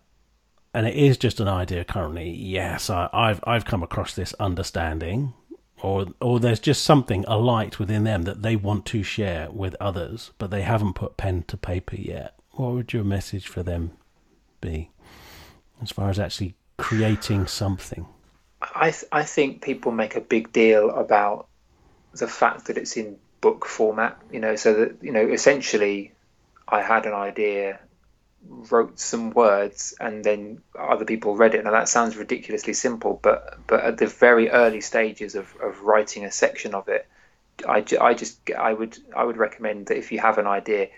[0.75, 5.35] and it is just an idea currently, yes, I, I've I've come across this understanding
[5.83, 9.77] or or there's just something a light within them that they want to share with
[9.79, 12.35] others, but they haven't put pen to paper yet.
[12.53, 13.93] What would your message for them
[14.61, 14.91] be,
[15.83, 18.07] as far as actually creating something?
[18.75, 21.49] I th- I think people make a big deal about
[22.13, 24.21] the fact that it's in book format.
[24.31, 26.13] You know, so that you know, essentially,
[26.69, 27.81] I had an idea
[28.49, 31.65] wrote some words and then other people read it.
[31.65, 36.25] Now that sounds ridiculously simple, but but at the very early stages of, of writing
[36.25, 37.07] a section of it,
[37.69, 40.89] I, I just I would I would recommend that if you have an idea,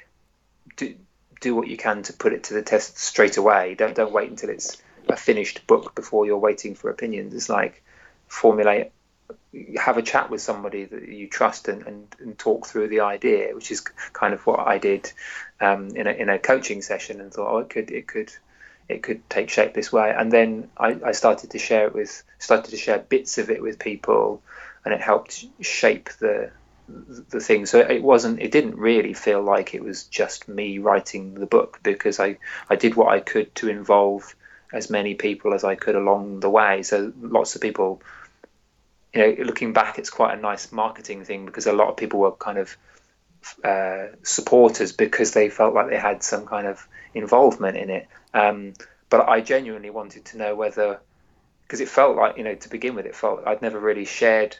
[0.76, 0.94] do
[1.42, 3.74] do what you can to put it to the test straight away.
[3.74, 7.34] Don't don't wait until it's a finished book before you're waiting for opinions.
[7.34, 7.82] It's like
[8.28, 8.92] formulate
[9.76, 13.54] have a chat with somebody that you trust and, and, and, talk through the idea,
[13.54, 13.80] which is
[14.12, 15.12] kind of what I did
[15.60, 18.32] um, in, a, in a coaching session, and thought, oh, it could it could
[18.88, 20.14] it could take shape this way.
[20.16, 23.62] And then I, I started to share it with started to share bits of it
[23.62, 24.42] with people,
[24.84, 26.50] and it helped shape the
[27.28, 27.66] the thing.
[27.66, 31.80] So it wasn't it didn't really feel like it was just me writing the book
[31.82, 34.34] because I I did what I could to involve
[34.72, 36.82] as many people as I could along the way.
[36.82, 38.02] So lots of people
[39.12, 42.20] you know, looking back, it's quite a nice marketing thing because a lot of people
[42.20, 42.76] were kind of
[43.62, 48.08] uh, supporters because they felt like they had some kind of involvement in it.
[48.32, 48.74] Um,
[49.10, 51.00] but I genuinely wanted to know whether,
[51.62, 54.56] because it felt like, you know, to begin with, it felt I'd never really shared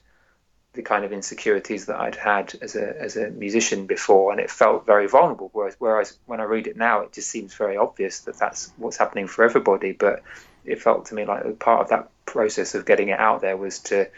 [0.75, 4.51] the kind of insecurities that I'd had as a as a musician before, and it
[4.51, 5.51] felt very vulnerable.
[5.53, 8.97] Whereas, whereas when I read it now, it just seems very obvious that that's what's
[8.97, 9.93] happening for everybody.
[9.93, 10.23] But
[10.65, 13.81] it felt to me like part of that process of getting it out there was
[13.81, 14.09] to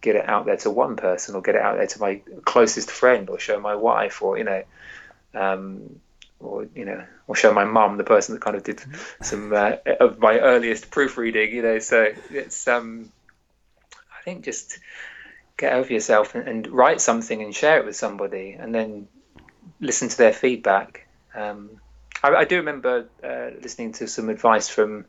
[0.00, 2.90] get it out there to one person or get it out there to my closest
[2.90, 4.62] friend or show my wife or you know
[5.34, 6.00] um,
[6.40, 8.82] or you know or show my mum the person that kind of did
[9.22, 13.10] some uh, of my earliest proofreading you know so it's um
[13.92, 14.78] i think just
[15.56, 19.08] get over yourself and, and write something and share it with somebody and then
[19.80, 21.80] listen to their feedback um,
[22.22, 25.04] I, I, do remember uh, listening to some advice from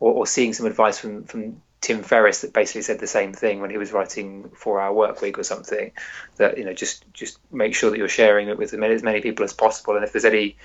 [0.00, 3.60] or, or seeing some advice from from Tim Ferriss that basically said the same thing
[3.60, 5.92] when he was writing Four Hour Work Week or something.
[6.36, 9.44] That you know, just just make sure that you're sharing it with as many, people
[9.44, 10.56] as possible, and if there's any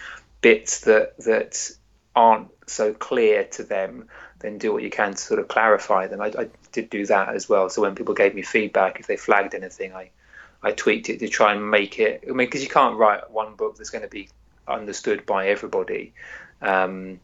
[0.42, 1.72] bits that that
[2.16, 4.08] aren't so clear to them,
[4.40, 6.22] then do what you can to sort of clarify them.
[6.22, 7.70] I, I did do that as well.
[7.70, 10.10] So when people gave me feedback, if they flagged anything, I
[10.62, 12.24] I tweaked it to try and make it.
[12.24, 14.30] I mean, because you can't write one book that's going to be
[14.68, 16.14] understood by everybody.
[16.62, 17.20] Um,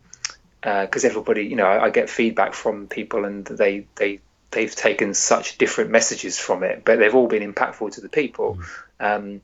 [0.61, 4.19] because uh, everybody, you know, I, I, get feedback from people and they they
[4.51, 8.59] they've taken such different messages from it, but they've all been impactful to the people.
[8.99, 9.15] Mm.
[9.15, 9.41] Um,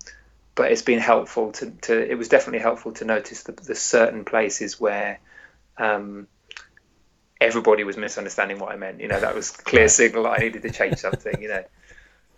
[0.55, 4.23] but it's been helpful to, to, it was definitely helpful to notice the, the certain
[4.23, 5.19] places where
[5.77, 6.27] um,
[7.45, 8.99] everybody was misunderstanding what I meant.
[8.99, 11.41] You know, that was clear signal that I needed to change something.
[11.41, 11.63] You know,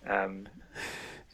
[0.06, 0.48] um,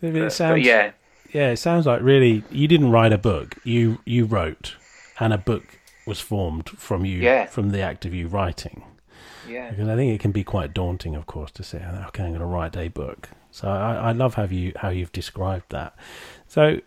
[0.00, 0.92] it sounds, but yeah,
[1.32, 3.56] yeah, it sounds like really you didn't write a book.
[3.64, 4.76] You you wrote,
[5.18, 5.64] and a book
[6.06, 7.46] was formed from you yeah.
[7.46, 8.84] from the act of you writing.
[9.48, 12.30] Yeah, because I think it can be quite daunting, of course, to say, "Okay, I'm
[12.30, 15.94] going to write a book." So I, I love how you how you've described that.
[16.48, 16.80] So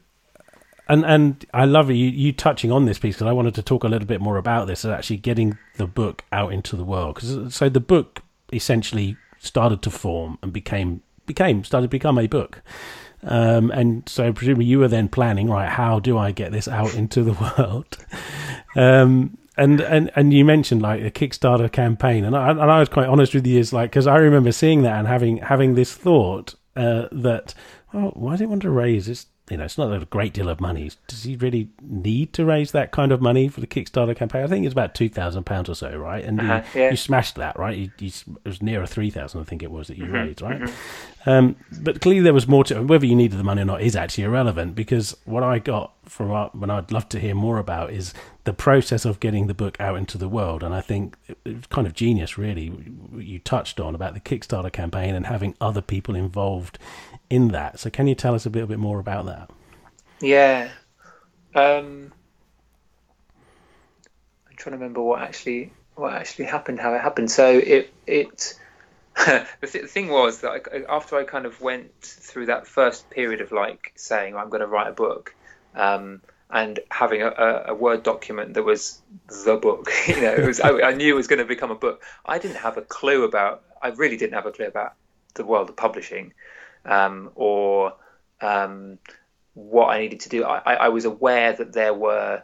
[0.88, 3.84] and and I love you you touching on this piece because I wanted to talk
[3.84, 7.16] a little bit more about this and actually getting the book out into the world.
[7.16, 8.24] Because so the book
[8.54, 12.62] essentially started to form and became became started to become a book.
[13.24, 16.94] Um, and so presumably you were then planning right how do I get this out
[16.94, 17.98] into the world
[18.76, 22.90] um, and and and you mentioned like a Kickstarter campaign and I, and I was
[22.90, 25.96] quite honest with you is like because I remember seeing that and having having this
[25.96, 27.56] thought uh, that
[27.92, 30.50] oh why do you want to raise this you know, it's not a great deal
[30.50, 30.92] of money.
[31.08, 34.44] Does he really need to raise that kind of money for the Kickstarter campaign?
[34.44, 36.24] I think it's about two thousand pounds or so, right?
[36.24, 36.90] And uh-huh, you, yeah.
[36.92, 37.78] you, smashed that, right?
[37.78, 38.12] You, you,
[38.44, 40.60] it was nearer three thousand, I think it was that you mm-hmm, raised, right?
[40.60, 41.30] Mm-hmm.
[41.30, 43.98] Um, but clearly there was more to whether you needed the money or not is
[43.98, 47.92] actually irrelevant because what I got from what, when I'd love to hear more about
[47.92, 48.14] is
[48.46, 50.64] the process of getting the book out into the world.
[50.64, 52.74] And I think it, it was kind of genius, really.
[53.18, 56.80] You touched on about the Kickstarter campaign and having other people involved
[57.30, 57.80] in that.
[57.80, 59.50] So can you tell us a little bit more about that?
[60.22, 60.70] Yeah.
[61.54, 62.14] Um,
[64.48, 67.32] I'm trying to remember what actually what actually happened, how it happened.
[67.32, 68.58] So it it
[69.16, 73.10] the, th- the, thing was that I, after I kind of went through that first
[73.10, 75.36] period of like saying I'm going to write a book,
[75.76, 79.02] um, and having a, a, a, word document that was
[79.46, 82.04] the book, you know, was, I, I, knew it was going to become a book.
[82.26, 83.64] I didn't have a clue about.
[83.82, 84.94] I really didn't have a clue about
[85.34, 86.34] the world of publishing
[86.88, 87.94] um, or
[88.42, 89.00] um,
[89.54, 90.44] what I needed to do.
[90.44, 92.44] I, I, was aware that there were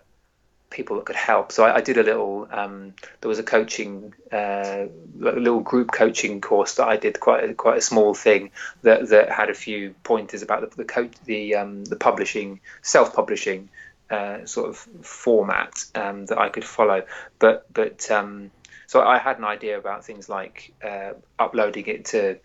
[0.69, 1.51] people that could help.
[1.51, 2.47] So I, I did a little.
[2.51, 7.49] Um, there was a coaching, uh, a little group coaching course that I did, quite
[7.49, 8.51] a, quite a small thing
[8.81, 13.69] that that had a few pointers about the the, the, um, the publishing, self publishing.
[14.09, 17.03] Uh, sort of format um, that I could follow,
[17.39, 18.51] but but um,
[18.85, 22.37] so I had an idea about things like uh, uploading it to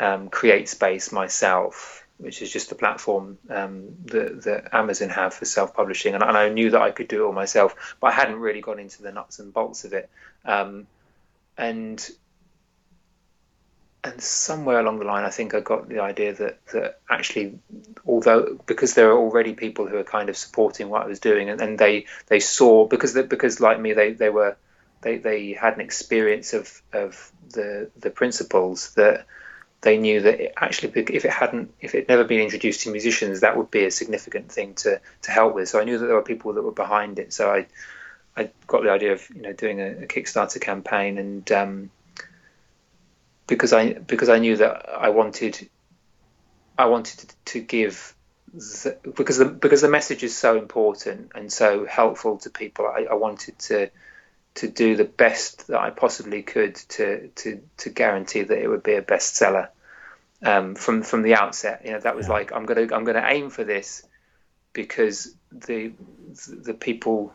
[0.00, 6.14] um, CreateSpace myself, which is just the platform um, that, that, Amazon have for self-publishing,
[6.14, 8.60] and, and, I knew that I could do it all myself, but I hadn't really
[8.60, 10.08] gone into the nuts and bolts of it.
[10.44, 10.86] Um,
[11.56, 12.08] and
[14.04, 17.58] and somewhere along the line, I think I got the idea that that actually,
[18.06, 21.50] although because there are already people who are kind of supporting what I was doing,
[21.50, 24.56] and, and they they saw because they, because like me, they they were
[25.00, 29.26] they, they had an experience of of the the principles that
[29.80, 32.90] they knew that it actually, if it hadn't, if it had never been introduced to
[32.90, 35.68] musicians, that would be a significant thing to to help with.
[35.68, 37.32] So I knew that there were people that were behind it.
[37.32, 37.66] So I
[38.36, 41.90] I got the idea of you know doing a, a Kickstarter campaign, and um,
[43.46, 45.68] because I because I knew that I wanted
[46.76, 48.14] I wanted to, to give
[48.54, 52.86] the, because the because the message is so important and so helpful to people.
[52.86, 53.90] I, I wanted to
[54.58, 58.82] to do the best that I possibly could to to to guarantee that it would
[58.82, 59.68] be a bestseller
[60.44, 61.82] um, from from the outset.
[61.84, 62.32] You know, that was yeah.
[62.32, 64.04] like I'm gonna I'm gonna aim for this
[64.72, 65.92] because the
[66.48, 67.32] the people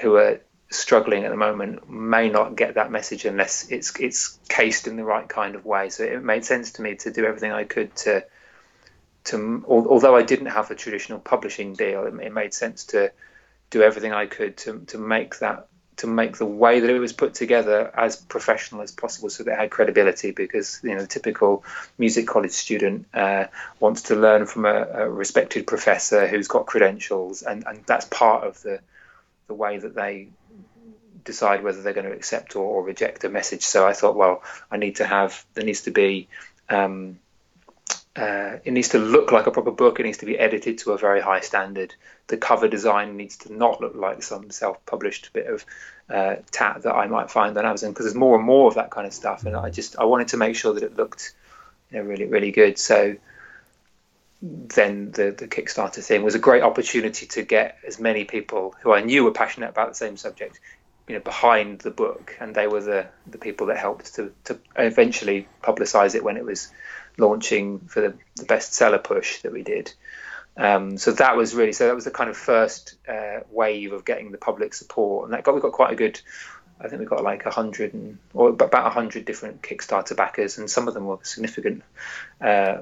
[0.00, 4.86] who are struggling at the moment may not get that message unless it's it's cased
[4.86, 5.88] in the right kind of way.
[5.88, 8.26] So it made sense to me to do everything I could to
[9.24, 13.10] to although I didn't have a traditional publishing deal, it, it made sense to
[13.70, 17.12] do everything I could to to make that to make the way that it was
[17.12, 21.06] put together as professional as possible so that it had credibility because you know the
[21.06, 21.64] typical
[21.98, 23.46] music college student uh,
[23.78, 28.44] wants to learn from a, a, respected professor who's got credentials and, and that's part
[28.44, 28.80] of the
[29.48, 30.28] the way that they
[31.24, 33.62] decide whether they're going to accept or, or reject a message.
[33.62, 36.28] So I thought well I need to have there needs to be
[36.68, 37.18] um,
[38.14, 39.98] uh, it needs to look like a proper book.
[39.98, 41.94] It needs to be edited to a very high standard.
[42.26, 45.64] The cover design needs to not look like some self-published bit of
[46.10, 48.90] uh, tat that I might find on Amazon because there's more and more of that
[48.90, 49.46] kind of stuff.
[49.46, 51.34] And I just I wanted to make sure that it looked
[51.90, 52.78] you know, really really good.
[52.78, 53.16] So
[54.42, 58.92] then the the Kickstarter thing was a great opportunity to get as many people who
[58.92, 60.60] I knew were passionate about the same subject,
[61.08, 64.58] you know, behind the book, and they were the the people that helped to to
[64.76, 66.70] eventually publicize it when it was
[67.18, 69.92] launching for the, the bestseller push that we did.
[70.56, 74.04] Um, so that was really so that was the kind of first uh, wave of
[74.04, 76.20] getting the public support, and that got we got quite a good
[76.82, 80.58] I think we got like a hundred and or about a hundred different Kickstarter backers,
[80.58, 81.84] and some of them were significant
[82.40, 82.78] uh,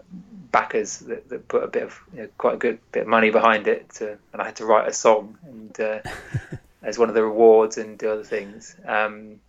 [0.50, 3.30] backers that, that, put a bit of you know, quite a good bit of money
[3.30, 3.90] behind it.
[3.94, 5.98] To, and I had to write a song and uh,
[6.82, 8.74] as one of the rewards and do other things.
[8.86, 9.40] Um,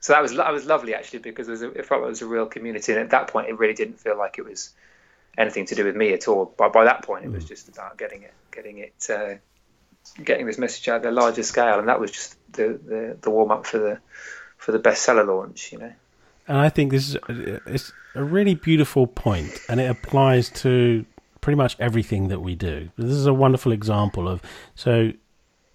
[0.00, 2.10] so that was that was lovely actually because it, was a, it felt like it
[2.10, 4.74] was a real community, and at that point it really didn't feel like it was
[5.38, 6.46] anything to do with me at all.
[6.56, 7.48] By by that point, it was mm.
[7.48, 9.34] just about getting it getting it uh,
[10.22, 13.30] getting this message out at a larger scale, and that was just the, the, the
[13.30, 13.98] warm up for the
[14.56, 15.92] for the bestseller launch, you know.
[16.48, 17.16] And I think this is
[17.66, 21.04] it's a really beautiful point, and it applies to
[21.40, 22.90] pretty much everything that we do.
[22.96, 24.42] This is a wonderful example of
[24.74, 25.12] so.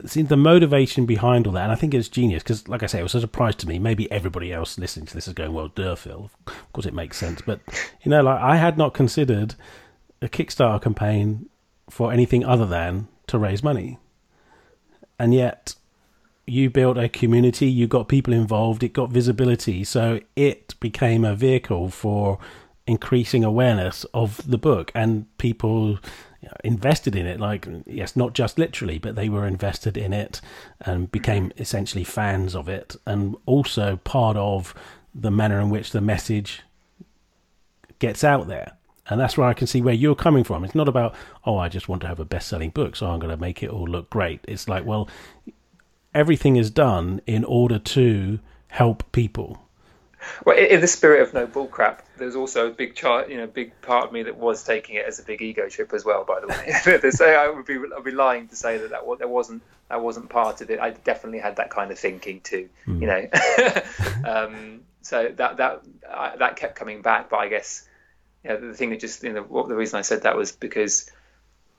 [0.06, 3.00] See the motivation behind all that, and I think it's genius because, like I say,
[3.00, 3.80] it was a surprise to me.
[3.80, 7.42] Maybe everybody else listening to this is going, "Well, Durfill." Of course, it makes sense,
[7.42, 7.60] but
[8.04, 9.56] you know, like I had not considered
[10.22, 11.50] a Kickstarter campaign
[11.90, 14.00] for anything other than to raise money
[15.22, 15.76] and yet
[16.48, 21.36] you built a community, you got people involved, it got visibility, so it became a
[21.36, 22.40] vehicle for
[22.88, 26.00] increasing awareness of the book and people
[26.64, 30.42] invested in it like yes not just literally but they were invested in it
[30.80, 31.62] and became mm-hmm.
[31.62, 34.74] essentially fans of it and also part of
[35.14, 36.64] the manner in which the message
[38.00, 38.74] gets out there
[39.12, 40.64] and that's where I can see where you're coming from.
[40.64, 41.14] It's not about,
[41.44, 43.62] oh, I just want to have a best selling book, so I'm going to make
[43.62, 44.40] it all look great.
[44.48, 45.10] It's like, well,
[46.14, 48.40] everything is done in order to
[48.70, 49.62] help people.
[50.46, 53.80] Well, in the spirit of no bullcrap, there's also a big chart, you know, big
[53.82, 56.24] part of me that was taking it as a big ego trip as well.
[56.24, 59.28] By the way, so I would be, I'd be lying to say that that there
[59.28, 60.80] wasn't that wasn't part of it.
[60.80, 63.02] I definitely had that kind of thinking too, mm.
[63.02, 64.30] you know.
[64.30, 67.88] um, so that that I, that kept coming back, but I guess
[68.44, 71.10] yeah, the thing that just you know, what the reason I said that was because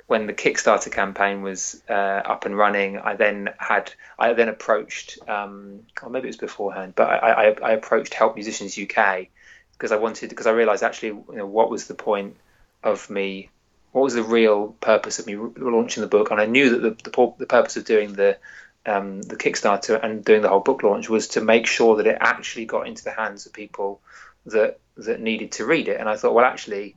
[0.06, 5.18] when the Kickstarter campaign was uh, up and running, I then had I then approached,
[5.28, 9.28] um, or maybe it was beforehand, but I, I, I approached Help Musicians UK
[9.72, 12.36] because I wanted because I realised actually you know what was the point
[12.82, 13.50] of me,
[13.92, 17.10] what was the real purpose of me launching the book, and I knew that the
[17.10, 18.38] the, the purpose of doing the
[18.84, 22.18] um, the Kickstarter and doing the whole book launch was to make sure that it
[22.20, 24.00] actually got into the hands of people
[24.46, 26.00] that that needed to read it.
[26.00, 26.96] And I thought, well, actually,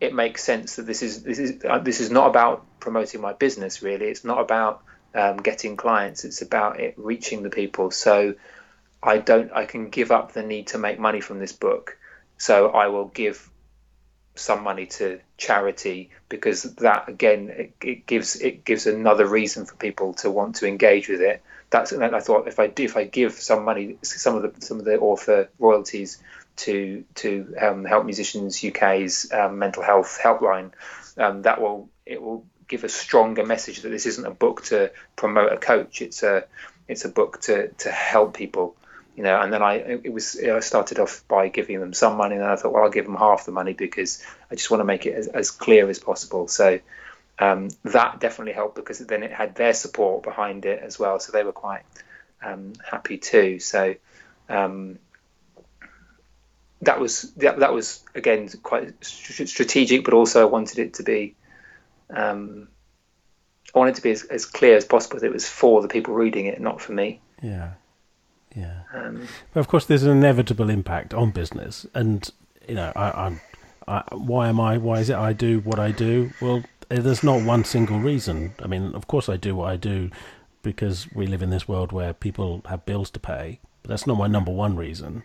[0.00, 3.32] it makes sense that this is this is uh, this is not about promoting my
[3.32, 3.82] business.
[3.82, 4.82] Really, it's not about
[5.14, 6.24] um, getting clients.
[6.24, 7.90] It's about it reaching the people.
[7.90, 8.34] So
[9.02, 9.52] I don't.
[9.52, 11.96] I can give up the need to make money from this book.
[12.38, 13.50] So I will give
[14.34, 19.74] some money to charity because that again it, it, gives it gives another reason for
[19.76, 22.96] people to want to engage with it that's and I thought if I do if
[22.96, 26.22] I give some money some of the some of the author royalties
[26.56, 30.72] to to um, Help Musicians UK's um, mental health helpline,
[31.18, 34.90] um, that will it will give a stronger message that this isn't a book to
[35.14, 36.02] promote a coach.
[36.02, 36.44] It's a
[36.88, 38.76] it's a book to to help people.
[39.16, 42.34] You know, and then I it was I started off by giving them some money,
[42.34, 44.82] and then I thought, well, I'll give them half the money because I just want
[44.82, 46.48] to make it as, as clear as possible.
[46.48, 46.80] So
[47.38, 51.32] um, that definitely helped because then it had their support behind it as well, so
[51.32, 51.82] they were quite
[52.42, 53.58] um, happy too.
[53.58, 53.94] So
[54.50, 54.98] um,
[56.82, 61.34] that was that, that was again quite strategic, but also I wanted it to be
[62.10, 62.68] um,
[63.74, 65.88] I wanted it to be as, as, clear as possible that it was for the
[65.88, 67.20] people reading it, not for me.
[67.42, 67.72] Yeah,
[68.54, 68.80] yeah.
[68.94, 72.28] Um, but of course, there's an inevitable impact on business, and
[72.68, 73.40] you know, I, I'm.
[73.88, 74.78] I, why am I?
[74.78, 76.32] Why is it I do what I do?
[76.40, 78.54] Well, uh, there's not one single reason.
[78.62, 80.10] I mean, of course, I do what I do
[80.62, 83.60] because we live in this world where people have bills to pay.
[83.82, 85.22] But that's not my number one reason.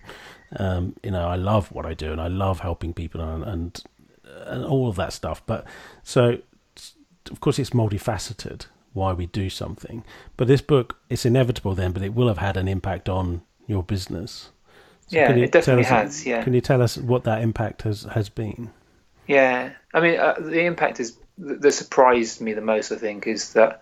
[0.58, 3.84] Um, you know, I love what I do and I love helping people and, and
[4.46, 5.42] and all of that stuff.
[5.46, 5.66] But
[6.04, 6.40] so,
[7.30, 10.04] of course, it's multifaceted why we do something.
[10.38, 13.84] But this book, it's inevitable then, but it will have had an impact on your
[13.84, 14.50] business.
[15.08, 16.26] So yeah, it definitely has.
[16.26, 16.44] Yeah.
[16.44, 18.72] Can you tell us what that impact has has been?
[19.28, 23.54] Yeah, I mean, uh, the impact is that surprised me the most, I think, is
[23.54, 23.82] that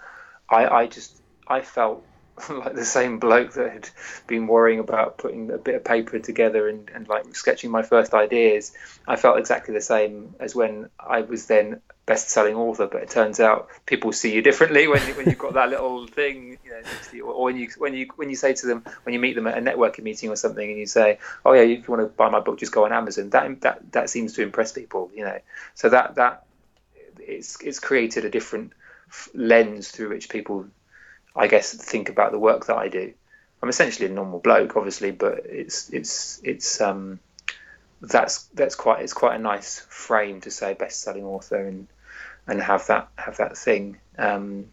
[0.49, 2.05] I, I just I felt
[2.49, 3.89] like the same bloke that had
[4.27, 8.13] been worrying about putting a bit of paper together and, and like sketching my first
[8.13, 8.73] ideas.
[9.07, 13.39] I felt exactly the same as when I was then best-selling author, but it turns
[13.39, 17.25] out people see you differently when you, when you've got that little thing, you know,
[17.25, 19.57] or when you when you when you say to them when you meet them at
[19.57, 22.29] a networking meeting or something, and you say, "Oh yeah, if you want to buy
[22.29, 25.39] my book, just go on Amazon." That that that seems to impress people, you know.
[25.75, 26.45] So that that
[27.19, 28.73] it's it's created a different
[29.33, 30.67] lens through which people,
[31.39, 33.13] I guess, think about the work that I do.
[33.61, 37.19] I'm essentially a normal bloke, obviously, but it's it's it's um
[38.01, 41.87] that's that's quite it's quite a nice frame to say best-selling author and
[42.47, 43.97] and have that have that thing.
[44.17, 44.67] Um,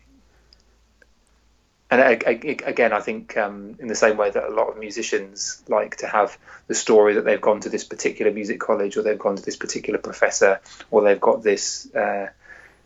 [1.89, 5.99] and again, I think um, in the same way that a lot of musicians like
[5.99, 6.37] to have
[6.67, 9.57] the story that they've gone to this particular music college, or they've gone to this
[9.57, 10.61] particular professor,
[10.91, 12.29] or they've got this uh,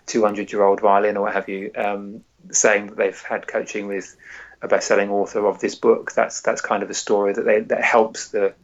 [0.06, 4.16] 200 year old violin, or what have you, um, saying that they've had coaching with
[4.62, 6.12] a best-selling author of this book.
[6.12, 8.54] That's that's kind of a story that they that helps the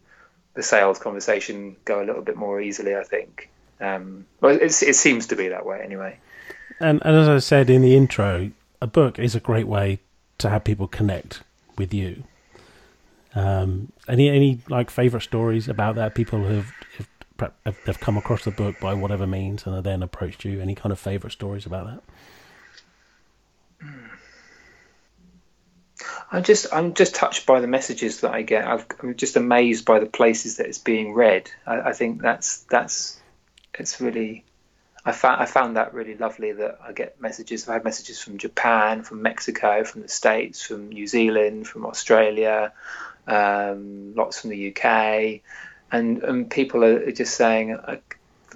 [0.54, 2.96] the sales conversation go a little bit more easily.
[2.96, 3.50] I think.
[3.80, 6.18] Um, well, it seems to be that way anyway.
[6.80, 8.50] And, and as I said in the intro,
[8.80, 10.00] a book is a great way
[10.38, 11.42] to have people connect
[11.76, 12.24] with you.
[13.34, 16.14] Um, any any like favorite stories about that?
[16.14, 16.72] People who've
[17.38, 20.60] have, have come across the book by whatever means and have then approached you.
[20.60, 22.02] Any kind of favorite stories about that?
[26.30, 28.66] I'm just I'm just touched by the messages that I get.
[28.66, 31.50] i am just amazed by the places that it's being read.
[31.66, 33.20] I, I think that's that's
[33.74, 34.44] it's really
[35.04, 37.68] I found I found that really lovely that I get messages.
[37.68, 42.72] I've had messages from Japan, from Mexico, from the States, from New Zealand, from Australia,
[43.28, 45.42] um, lots from the UK,
[45.92, 47.78] and and people are just saying,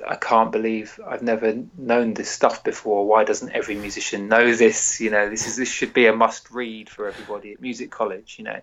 [0.07, 3.07] I, can't believe I've never known this stuff before.
[3.07, 5.01] Why doesn't every musician know this?
[5.01, 8.37] You know, this is this should be a must read for everybody at music college.
[8.39, 8.61] You know.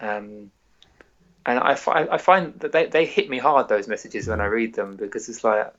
[0.00, 0.50] Um,
[1.46, 4.74] and I, I find that they, they hit me hard those messages when I read
[4.74, 5.72] them because it's like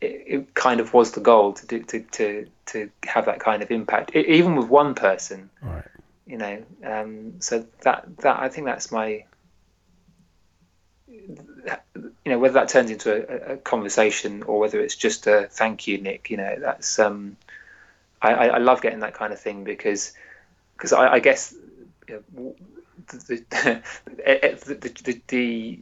[0.00, 3.62] it, it, kind of was the goal to do to to to have that kind
[3.62, 5.50] of impact, it, even with one person.
[5.62, 5.84] Right.
[6.26, 9.24] You know, um, so that that I think that's my.
[11.96, 15.86] You know, whether that turns into a, a, conversation or whether it's just a thank
[15.86, 16.30] you, Nick.
[16.30, 17.36] You know, that's um,
[18.22, 20.12] I, I love getting that kind of thing because
[20.76, 21.54] because I, I guess
[22.08, 22.54] you know,
[23.08, 23.82] the,
[24.66, 25.78] the, the, the,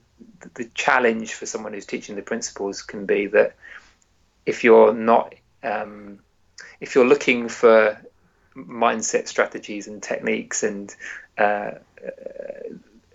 [0.54, 3.54] the challenge for someone who's teaching the principles can be that
[4.44, 6.20] if you're not um,
[6.80, 8.00] if you're looking for
[8.56, 10.94] mindset strategies and techniques and
[11.38, 11.72] uh,
[12.06, 12.68] uh,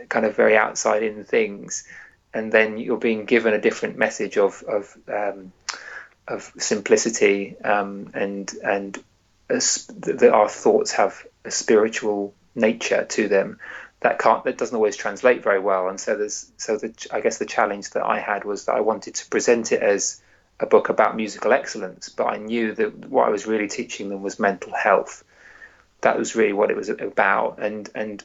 [0.09, 1.88] kind of very outside in things,
[2.34, 5.51] and then you're being given a different message of of um,
[6.27, 9.03] of simplicity um, and and
[9.47, 13.59] that our thoughts have a spiritual nature to them
[13.99, 17.38] that can't that doesn't always translate very well and so there's so the I guess
[17.38, 20.21] the challenge that I had was that I wanted to present it as
[20.61, 24.21] a book about musical excellence, but I knew that what I was really teaching them
[24.21, 25.23] was mental health.
[26.01, 28.23] That was really what it was about, and and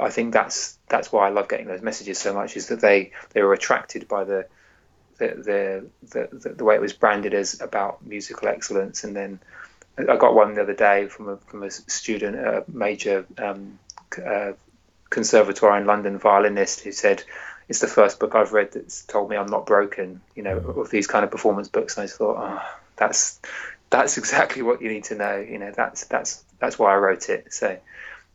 [0.00, 3.12] I think that's that's why I love getting those messages so much is that they
[3.30, 4.46] they were attracted by the
[5.18, 9.40] the the the, the way it was branded as about musical excellence, and then
[9.96, 13.78] I got one the other day from a from a student, a major um,
[14.24, 14.52] uh,
[15.10, 17.22] conservatoire in London violinist, who said
[17.68, 20.20] it's the first book I've read that's told me I'm not broken.
[20.34, 20.80] You know, mm.
[20.80, 23.40] of these kind of performance books, and I just thought, oh, that's
[23.90, 25.36] that's exactly what you need to know.
[25.36, 27.52] You know, that's that's that's why I wrote it.
[27.52, 27.78] So.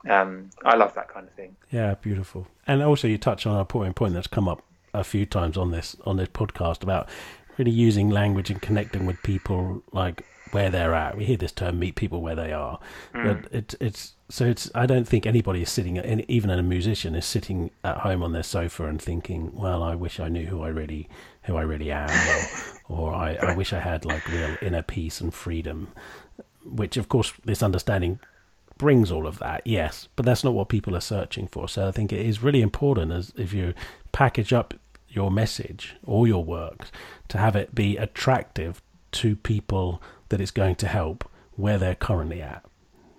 [0.08, 1.56] Um, I love that kind of thing.
[1.72, 2.47] Yeah, beautiful.
[2.68, 5.72] And also, you touch on a important point that's come up a few times on
[5.72, 7.10] this on this podcast about
[7.58, 11.18] really using language and connecting with people like where they're at.
[11.18, 12.80] We hear this term "meet people where they are,"
[13.14, 13.24] mm.
[13.24, 14.72] but it, it's so it's.
[14.74, 15.97] I don't think anybody is sitting,
[16.28, 20.20] even a musician is sitting at home on their sofa and thinking, "Well, I wish
[20.20, 21.10] I knew who I really,
[21.43, 22.10] who I really am,"
[22.89, 25.89] or, or I, I wish I had like real inner peace and freedom."
[26.66, 28.20] Which, of course, this understanding
[28.80, 31.69] brings all of that, yes, but that's not what people are searching for.
[31.69, 33.75] So I think it is really important as if you
[34.11, 34.73] package up
[35.09, 36.88] your message or your work
[37.27, 42.41] to have it be attractive to people that it's going to help where they're currently
[42.41, 42.65] at.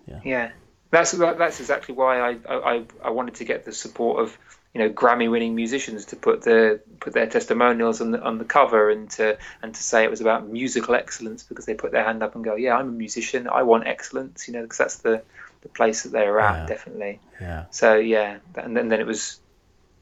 [0.08, 0.20] Yeah.
[0.24, 0.50] Yeah.
[0.90, 4.36] That's that's exactly why I, I I wanted to get the support of
[4.74, 8.44] you know Grammy winning musicians to put their put their testimonials on the on the
[8.44, 12.04] cover and to and to say it was about musical excellence because they put their
[12.04, 14.96] hand up and go yeah I'm a musician I want excellence you know because that's
[14.98, 15.22] the
[15.62, 16.66] the place that they are at yeah.
[16.66, 19.40] definitely yeah so yeah and then then it was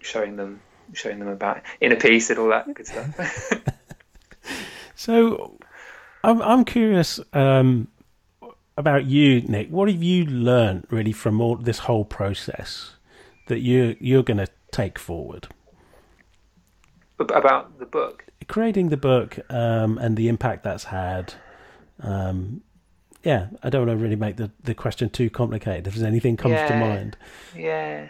[0.00, 0.60] showing them
[0.92, 3.52] showing them about in a piece and all that good stuff
[4.94, 5.58] so
[6.24, 7.88] I'm I'm curious um,
[8.76, 9.70] about you, Nick.
[9.70, 12.94] What have you learned really from all this whole process
[13.46, 15.48] that you you're going to take forward
[17.18, 18.24] about the book?
[18.46, 21.34] Creating the book um, and the impact that's had.
[22.00, 22.62] Um,
[23.24, 25.86] yeah, I don't want to really make the, the question too complicated.
[25.86, 27.16] If there's anything comes yeah, to mind,
[27.56, 28.08] yeah.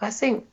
[0.00, 0.46] I think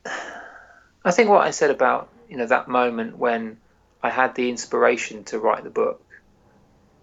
[1.04, 3.58] I think what I said about you know that moment when
[4.02, 6.02] I had the inspiration to write the book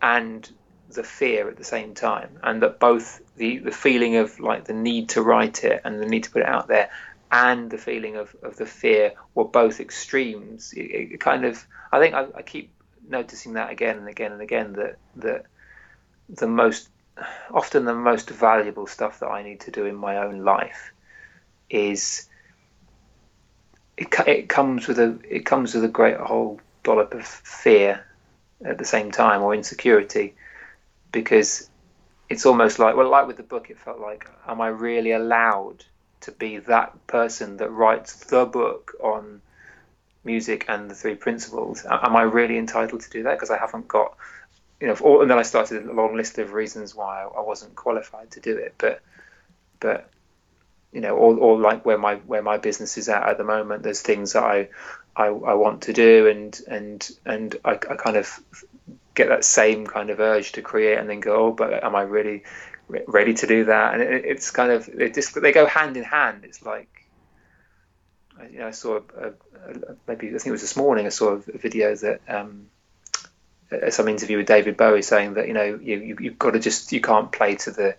[0.01, 0.49] and
[0.89, 4.73] the fear at the same time, and that both the the feeling of like the
[4.73, 6.91] need to write it and the need to put it out there,
[7.31, 10.73] and the feeling of, of the fear were both extremes.
[10.73, 12.71] It, it kind of I think I, I keep
[13.07, 15.45] noticing that again and again and again that that
[16.29, 16.89] the most
[17.51, 20.91] often the most valuable stuff that I need to do in my own life
[21.69, 22.27] is
[23.97, 28.05] it, it comes with a it comes with a great whole dollop of fear
[28.65, 30.35] at the same time or insecurity
[31.11, 31.68] because
[32.29, 35.83] it's almost like well like with the book it felt like am I really allowed
[36.21, 39.41] to be that person that writes the book on
[40.23, 43.87] music and the three principles am I really entitled to do that because I haven't
[43.87, 44.15] got
[44.79, 48.31] you know, and then I started a long list of reasons why I wasn't qualified
[48.31, 48.75] to do it.
[48.77, 49.01] But,
[49.79, 50.09] but,
[50.93, 53.83] you know, or, or like where my where my business is at at the moment,
[53.83, 54.69] there's things that I,
[55.15, 58.39] I, I want to do, and and and I, I kind of
[59.19, 62.01] get that same kind of urge to create, and then go, oh, but am I
[62.01, 62.43] really
[62.87, 63.93] ready to do that?
[63.93, 66.43] And it, it's kind of it just they go hand in hand.
[66.45, 66.89] It's like
[68.51, 69.33] you know, I saw a, a,
[70.07, 71.05] maybe I think it was this morning.
[71.05, 72.67] I saw a video that um,
[73.89, 76.91] some interview with David Bowie saying that you know you, you have got to just
[76.91, 77.95] you can't play to the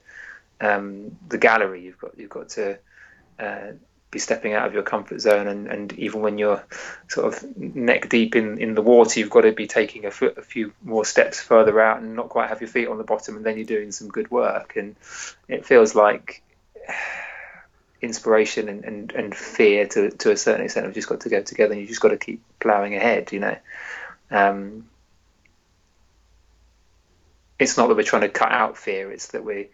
[0.60, 1.84] um, the gallery.
[1.84, 2.78] You've got you've got to
[3.38, 3.72] uh,
[4.10, 6.64] be stepping out of your comfort zone, and, and even when you're
[7.08, 10.36] sort of neck deep in, in the water, you've got to be taking a, foot,
[10.36, 13.36] a few more steps further out and not quite have your feet on the bottom,
[13.36, 14.74] and then you're doing some good work.
[14.76, 14.96] And
[15.48, 16.42] it feels like
[18.02, 21.42] inspiration and, and, and fear to, to a certain extent have just got to go
[21.42, 23.32] together, and you just got to keep ploughing ahead.
[23.32, 23.56] You know.
[24.30, 24.88] Um,
[27.58, 29.68] it's not that we're trying to cut out fear; it's that we're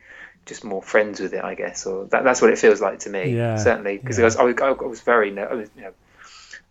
[0.47, 3.11] just more friends with it, I guess, or that, that's what it feels like to
[3.11, 3.37] me.
[3.37, 4.25] Yeah, certainly, because yeah.
[4.25, 5.93] I, was, I, was very, I was, you know,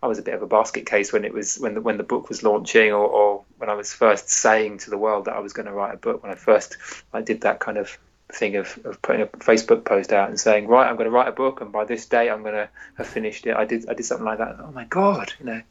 [0.02, 2.04] I was a bit of a basket case when it was when the when the
[2.04, 5.40] book was launching, or, or when I was first saying to the world that I
[5.40, 6.24] was going to write a book.
[6.24, 6.78] When I first
[7.14, 7.98] I did that kind of
[8.32, 11.28] thing of, of putting a Facebook post out and saying, right, I'm going to write
[11.28, 13.56] a book, and by this day I'm going to have finished it.
[13.56, 14.58] I did I did something like that.
[14.60, 15.62] Oh my god, you know,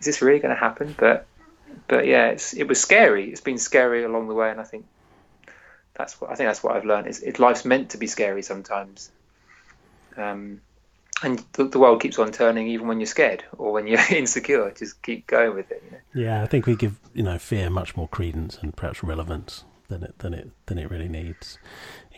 [0.00, 0.94] is this really going to happen?
[0.98, 1.26] But
[1.88, 3.30] but yeah, it's, it was scary.
[3.30, 4.86] It's been scary along the way, and I think
[5.94, 7.06] that's what I think that's what I've learned.
[7.06, 9.10] Is life's meant to be scary sometimes,
[10.16, 10.60] um,
[11.22, 14.70] and the, the, world keeps on turning even when you're scared or when you're insecure.
[14.70, 15.82] Just keep going with it.
[15.84, 16.26] You know?
[16.26, 20.02] Yeah, I think we give you know fear much more credence and perhaps relevance than
[20.02, 21.58] it than it than it really needs.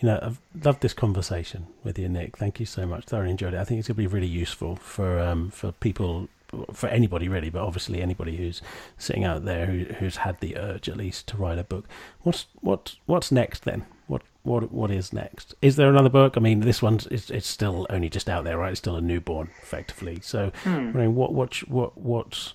[0.01, 2.37] You know, I've loved this conversation with you, Nick.
[2.37, 3.05] Thank you so much.
[3.05, 3.61] Thoroughly enjoyed it.
[3.61, 6.29] I think it's going to be really useful for um, for people
[6.73, 8.63] for anybody really, but obviously anybody who's
[8.99, 11.87] sitting out there who, who's had the urge at least to write a book.
[12.23, 13.87] What's what what's next then?
[14.07, 15.55] What what what is next?
[15.63, 16.37] Is there another book?
[16.37, 18.71] I mean, this one's it's, it's still only just out there, right?
[18.71, 20.21] It's still a newborn, effectively.
[20.23, 20.71] So, hmm.
[20.95, 22.53] I mean, what what what what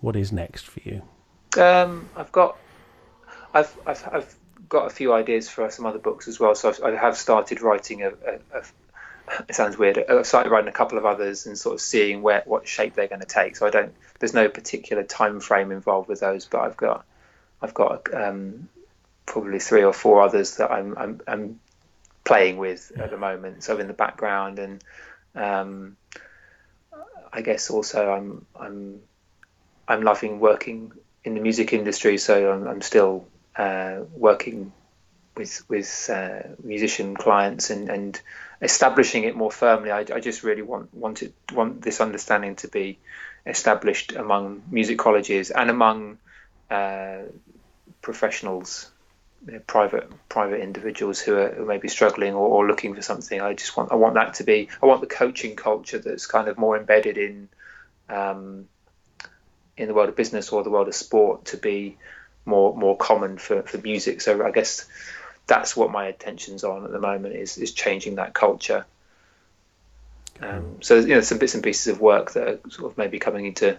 [0.00, 1.02] what is next for you?
[1.60, 2.56] Um, I've got
[3.54, 4.36] I've I've I've
[4.68, 6.54] got a few ideas for some other books as well.
[6.54, 8.62] So I've, I have started writing a, a, a
[9.48, 9.98] it sounds weird.
[10.08, 13.08] I started writing a couple of others and sort of seeing where what shape they're
[13.08, 13.56] going to take.
[13.56, 13.94] So I don't.
[14.18, 17.04] There's no particular time frame involved with those, but I've got
[17.60, 18.68] I've got um,
[19.26, 21.60] probably three or four others that I'm I'm, I'm
[22.24, 23.04] playing with yeah.
[23.04, 23.64] at the moment.
[23.64, 24.84] So in the background, and
[25.34, 25.96] um,
[27.32, 29.00] I guess also I'm I'm
[29.88, 30.92] I'm loving working
[31.24, 32.18] in the music industry.
[32.18, 33.26] So I'm, I'm still
[33.56, 34.72] uh, working
[35.36, 38.20] with with uh, musician clients and and
[38.62, 39.90] establishing it more firmly.
[39.90, 42.98] I, I just really want wanted want this understanding to be
[43.44, 46.18] established among music colleges and among
[46.70, 47.22] uh,
[48.00, 48.90] professionals,
[49.46, 53.02] you know, private private individuals who are who may be struggling or, or, looking for
[53.02, 53.40] something.
[53.40, 56.46] I just want I want that to be I want the coaching culture that's kind
[56.46, 57.48] of more embedded in
[58.08, 58.68] um,
[59.76, 61.96] in the world of business or the world of sport to be
[62.44, 64.20] more more common for, for music.
[64.20, 64.86] So I guess
[65.46, 68.84] that's what my attention's on at the moment is is changing that culture.
[70.40, 73.18] Um, so you know some bits and pieces of work that are sort of maybe
[73.18, 73.76] coming into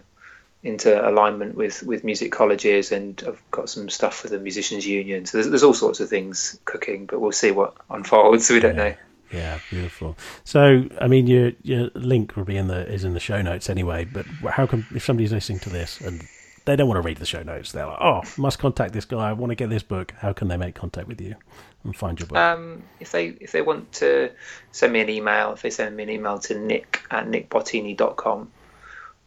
[0.64, 5.26] into alignment with with music colleges, and I've got some stuff for the musicians union.
[5.26, 8.48] So there's, there's all sorts of things cooking, but we'll see what unfolds.
[8.48, 8.90] So We don't yeah.
[8.90, 8.96] know.
[9.32, 10.16] Yeah, beautiful.
[10.44, 13.70] So, I mean, your your link will be in the is in the show notes
[13.70, 14.06] anyway.
[14.06, 16.26] But how can if somebody's listening to this and
[16.66, 17.72] they don't want to read the show notes.
[17.72, 19.30] They're like, oh, must contact this guy.
[19.30, 20.14] I want to get this book.
[20.18, 21.36] How can they make contact with you
[21.84, 22.38] and find your book?
[22.38, 24.32] Um, if they if they want to
[24.72, 28.52] send me an email, if they send me an email to nick at nickbottini.com,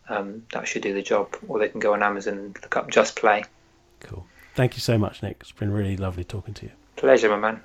[0.09, 1.37] um, that should do the job.
[1.49, 3.45] Or they can go on Amazon and look up Just Play.
[4.01, 4.27] Cool.
[4.55, 5.37] Thank you so much, Nick.
[5.41, 6.73] It's been really lovely talking to you.
[6.97, 7.63] Pleasure, my man.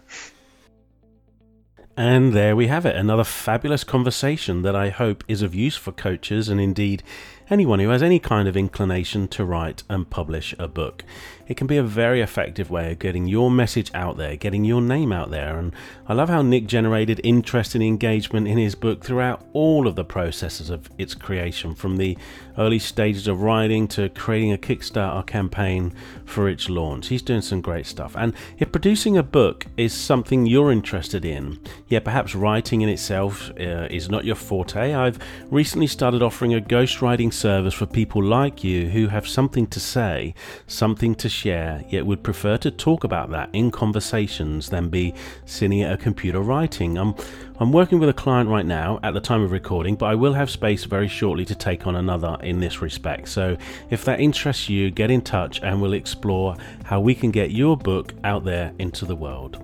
[1.97, 5.91] And there we have it, another fabulous conversation that I hope is of use for
[5.91, 7.03] coaches and indeed
[7.49, 11.03] anyone who has any kind of inclination to write and publish a book.
[11.47, 14.81] It can be a very effective way of getting your message out there, getting your
[14.81, 15.59] name out there.
[15.59, 15.73] And
[16.07, 20.05] I love how Nick generated interest and engagement in his book throughout all of the
[20.05, 22.17] processes of its creation, from the
[22.57, 27.07] early stages of writing to creating a Kickstarter campaign for its launch.
[27.07, 28.15] He's doing some great stuff.
[28.17, 33.49] And if producing a book is something you're interested in, yeah, perhaps writing in itself
[33.59, 35.19] uh, is not your forte, I've
[35.49, 40.35] recently started offering a ghostwriting service for people like you who have something to say,
[40.67, 45.11] something to share, yet would prefer to talk about that in conversations than be
[45.45, 46.99] sitting at a computer writing.
[46.99, 47.15] I'm,
[47.59, 50.33] I'm working with a client right now at the time of recording, but I will
[50.33, 53.27] have space very shortly to take on another in this respect.
[53.27, 53.57] So
[53.89, 57.75] if that interests you, get in touch and we'll explore how we can get your
[57.75, 59.57] book out there into the world.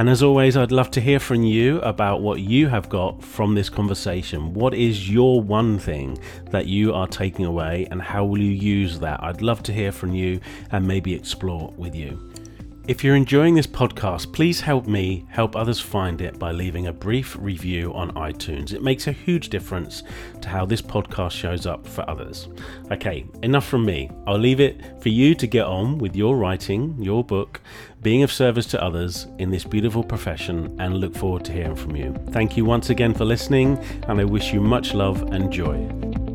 [0.00, 3.54] And as always, I'd love to hear from you about what you have got from
[3.54, 4.54] this conversation.
[4.54, 8.98] What is your one thing that you are taking away, and how will you use
[9.00, 9.22] that?
[9.22, 10.40] I'd love to hear from you
[10.72, 12.32] and maybe explore with you.
[12.88, 16.92] If you're enjoying this podcast, please help me help others find it by leaving a
[16.92, 18.72] brief review on iTunes.
[18.72, 20.02] It makes a huge difference
[20.40, 22.48] to how this podcast shows up for others.
[22.90, 24.10] Okay, enough from me.
[24.26, 27.60] I'll leave it for you to get on with your writing, your book,
[28.02, 31.96] being of service to others in this beautiful profession, and look forward to hearing from
[31.96, 32.14] you.
[32.30, 33.78] Thank you once again for listening,
[34.08, 36.29] and I wish you much love and joy.